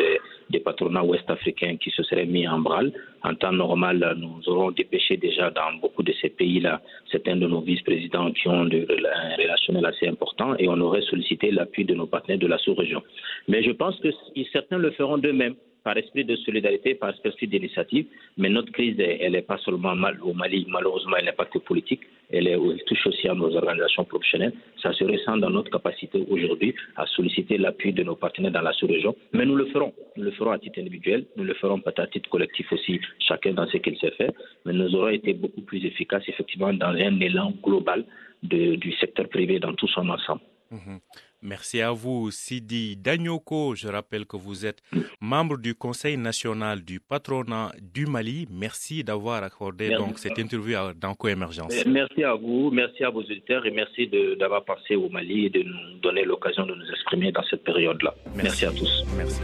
des 0.52 0.60
patronats 0.60 1.04
ouest-africains 1.04 1.78
qui 1.78 1.90
se 1.90 2.04
serait 2.04 2.28
mis 2.28 2.48
en 2.48 2.60
branle. 2.60 2.94
En 3.24 3.34
temps 3.34 3.52
normal, 3.52 4.16
nous 4.20 4.48
aurons 4.48 4.70
dépêché 4.70 5.18
déjà 5.18 5.50
dans 5.50 5.74
beaucoup 5.82 6.04
de 6.04 6.14
ces 6.22 6.30
pays-là 6.30 6.82
certains 7.12 7.38
de 7.38 7.48
nos 7.48 7.62
vice-présidents 7.62 8.32
qui 8.32 8.48
ont 8.48 8.62
un 8.62 8.70
relationnel 8.70 9.86
assez 9.88 10.08
important 10.08 10.56
et 10.60 10.70
on 10.70 10.80
aurait 10.82 11.02
sollicité 11.02 11.50
l'appui 11.50 11.84
de 11.84 11.96
nos 11.96 12.06
partenaires 12.06 12.38
de 12.38 12.48
la 12.48 12.60
sous-région. 12.60 13.02
Mais 13.48 13.64
je 13.64 13.72
pense 13.72 14.00
que 14.02 14.10
certains 14.52 14.78
le 14.78 14.92
feront 14.92 15.18
d'eux-mêmes 15.18 15.56
par 15.88 15.98
esprit 15.98 16.26
de 16.26 16.36
solidarité, 16.36 16.96
par 16.96 17.14
esprit 17.24 17.48
d'initiative. 17.48 18.08
Mais 18.36 18.50
notre 18.50 18.74
crise, 18.74 18.98
elle 19.00 19.32
n'est 19.32 19.48
pas 19.54 19.60
seulement 19.60 19.96
mal 19.96 20.16
au 20.22 20.34
Mali, 20.34 20.66
malheureusement, 20.68 21.16
elle 21.18 21.28
n'est 21.30 21.40
pas 21.42 21.46
que 21.46 21.60
politique, 21.60 22.02
elle, 22.30 22.50
touche 22.88 23.06
aussi 23.08 23.26
à 23.30 23.34
nos 23.34 23.56
organisations 23.56 24.04
professionnelles. 24.04 24.52
Ça 24.84 24.92
se 24.92 25.06
ressent 25.06 25.38
dans 25.38 25.50
notre 25.50 25.72
capacité 25.72 26.18
aujourd'hui 26.30 26.76
à 26.98 27.06
solliciter 27.06 27.58
l'appui 27.58 27.94
de 27.94 28.04
nos 28.04 28.18
partenaires 28.18 28.52
dans 28.52 28.66
la 28.70 28.74
sous-région. 28.74 29.16
Mais 29.32 29.46
nous 29.46 29.56
le 29.56 29.68
ferons. 29.68 29.94
Nous 30.18 30.26
le 30.26 30.32
ferons 30.32 30.52
à 30.52 30.60
titre 30.60 30.78
individuel, 30.82 31.26
nous 31.38 31.46
le 31.46 31.54
ferons 31.54 31.80
peut-être 31.80 32.02
à 32.02 32.08
titre 32.08 32.30
collectif 32.30 32.70
aussi, 32.74 33.00
chacun 33.20 33.54
dans 33.54 33.68
ce 33.68 33.78
qu'il 33.78 33.98
sait 33.98 34.12
faire. 34.12 34.34
Mais 34.66 34.74
nous 34.74 34.94
aurons 34.94 35.14
été 35.20 35.32
beaucoup 35.34 35.62
plus 35.62 35.86
efficaces, 35.86 36.28
effectivement, 36.28 36.74
dans 36.74 36.94
un 37.08 37.18
élan 37.22 37.54
global 37.64 38.04
du 38.44 38.92
secteur 39.00 39.30
privé 39.30 39.60
dans 39.60 39.74
tout 39.74 39.88
son 39.88 40.10
ensemble. 40.10 40.42
Mhm. 40.70 41.00
Merci 41.42 41.82
à 41.82 41.92
vous, 41.92 42.32
Sidi 42.32 42.98
Danyoko. 42.98 43.76
Je 43.76 43.88
rappelle 43.88 44.26
que 44.26 44.38
vous 44.38 44.66
êtes 44.66 44.82
membre 45.22 45.58
du 45.58 45.76
Conseil 45.76 46.18
national 46.18 46.82
du 46.82 47.00
patronat 47.00 47.72
du 47.82 48.08
Mali. 48.08 48.48
Merci 48.50 49.04
d'avoir 49.04 49.44
accordé 49.44 49.90
donc 49.92 50.18
cette 50.18 50.40
interview 50.40 50.78
dans 50.96 51.14
Coémergence. 51.14 51.74
Merci 51.86 52.24
à 52.24 52.34
vous, 52.34 52.72
merci 52.72 53.04
à 53.04 53.10
vos 53.10 53.22
auditeurs 53.22 53.66
et 53.66 53.72
merci 53.72 54.10
d'avoir 54.40 54.66
passé 54.66 54.96
au 54.96 55.10
Mali 55.10 55.46
et 55.46 55.50
de 55.50 55.62
nous 55.62 56.00
donner 56.02 56.24
l'occasion 56.24 56.66
de 56.66 56.74
nous 56.74 56.90
exprimer 56.90 57.32
dans 57.32 57.44
cette 57.44 57.64
période-là. 57.64 58.16
Merci. 58.36 58.44
merci 58.44 58.66
à 58.66 58.72
tous. 58.72 59.06
Merci. 59.16 59.42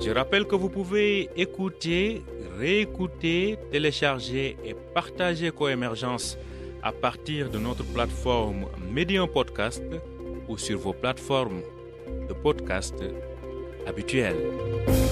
Je 0.00 0.10
rappelle 0.10 0.44
que 0.44 0.54
vous 0.54 0.70
pouvez 0.70 1.28
écouter, 1.36 2.22
réécouter, 2.56 3.56
télécharger 3.72 4.56
et 4.64 4.74
partager 4.94 5.50
Coémergence 5.50 6.38
à 6.82 6.92
partir 6.92 7.50
de 7.50 7.58
notre 7.58 7.84
plateforme 7.92 8.66
Medium 8.92 9.28
Podcast 9.28 9.82
ou 10.48 10.56
sur 10.56 10.78
vos 10.78 10.94
plateformes 10.94 11.62
de 12.28 12.34
podcast 12.34 12.94
habituelles. 13.86 15.07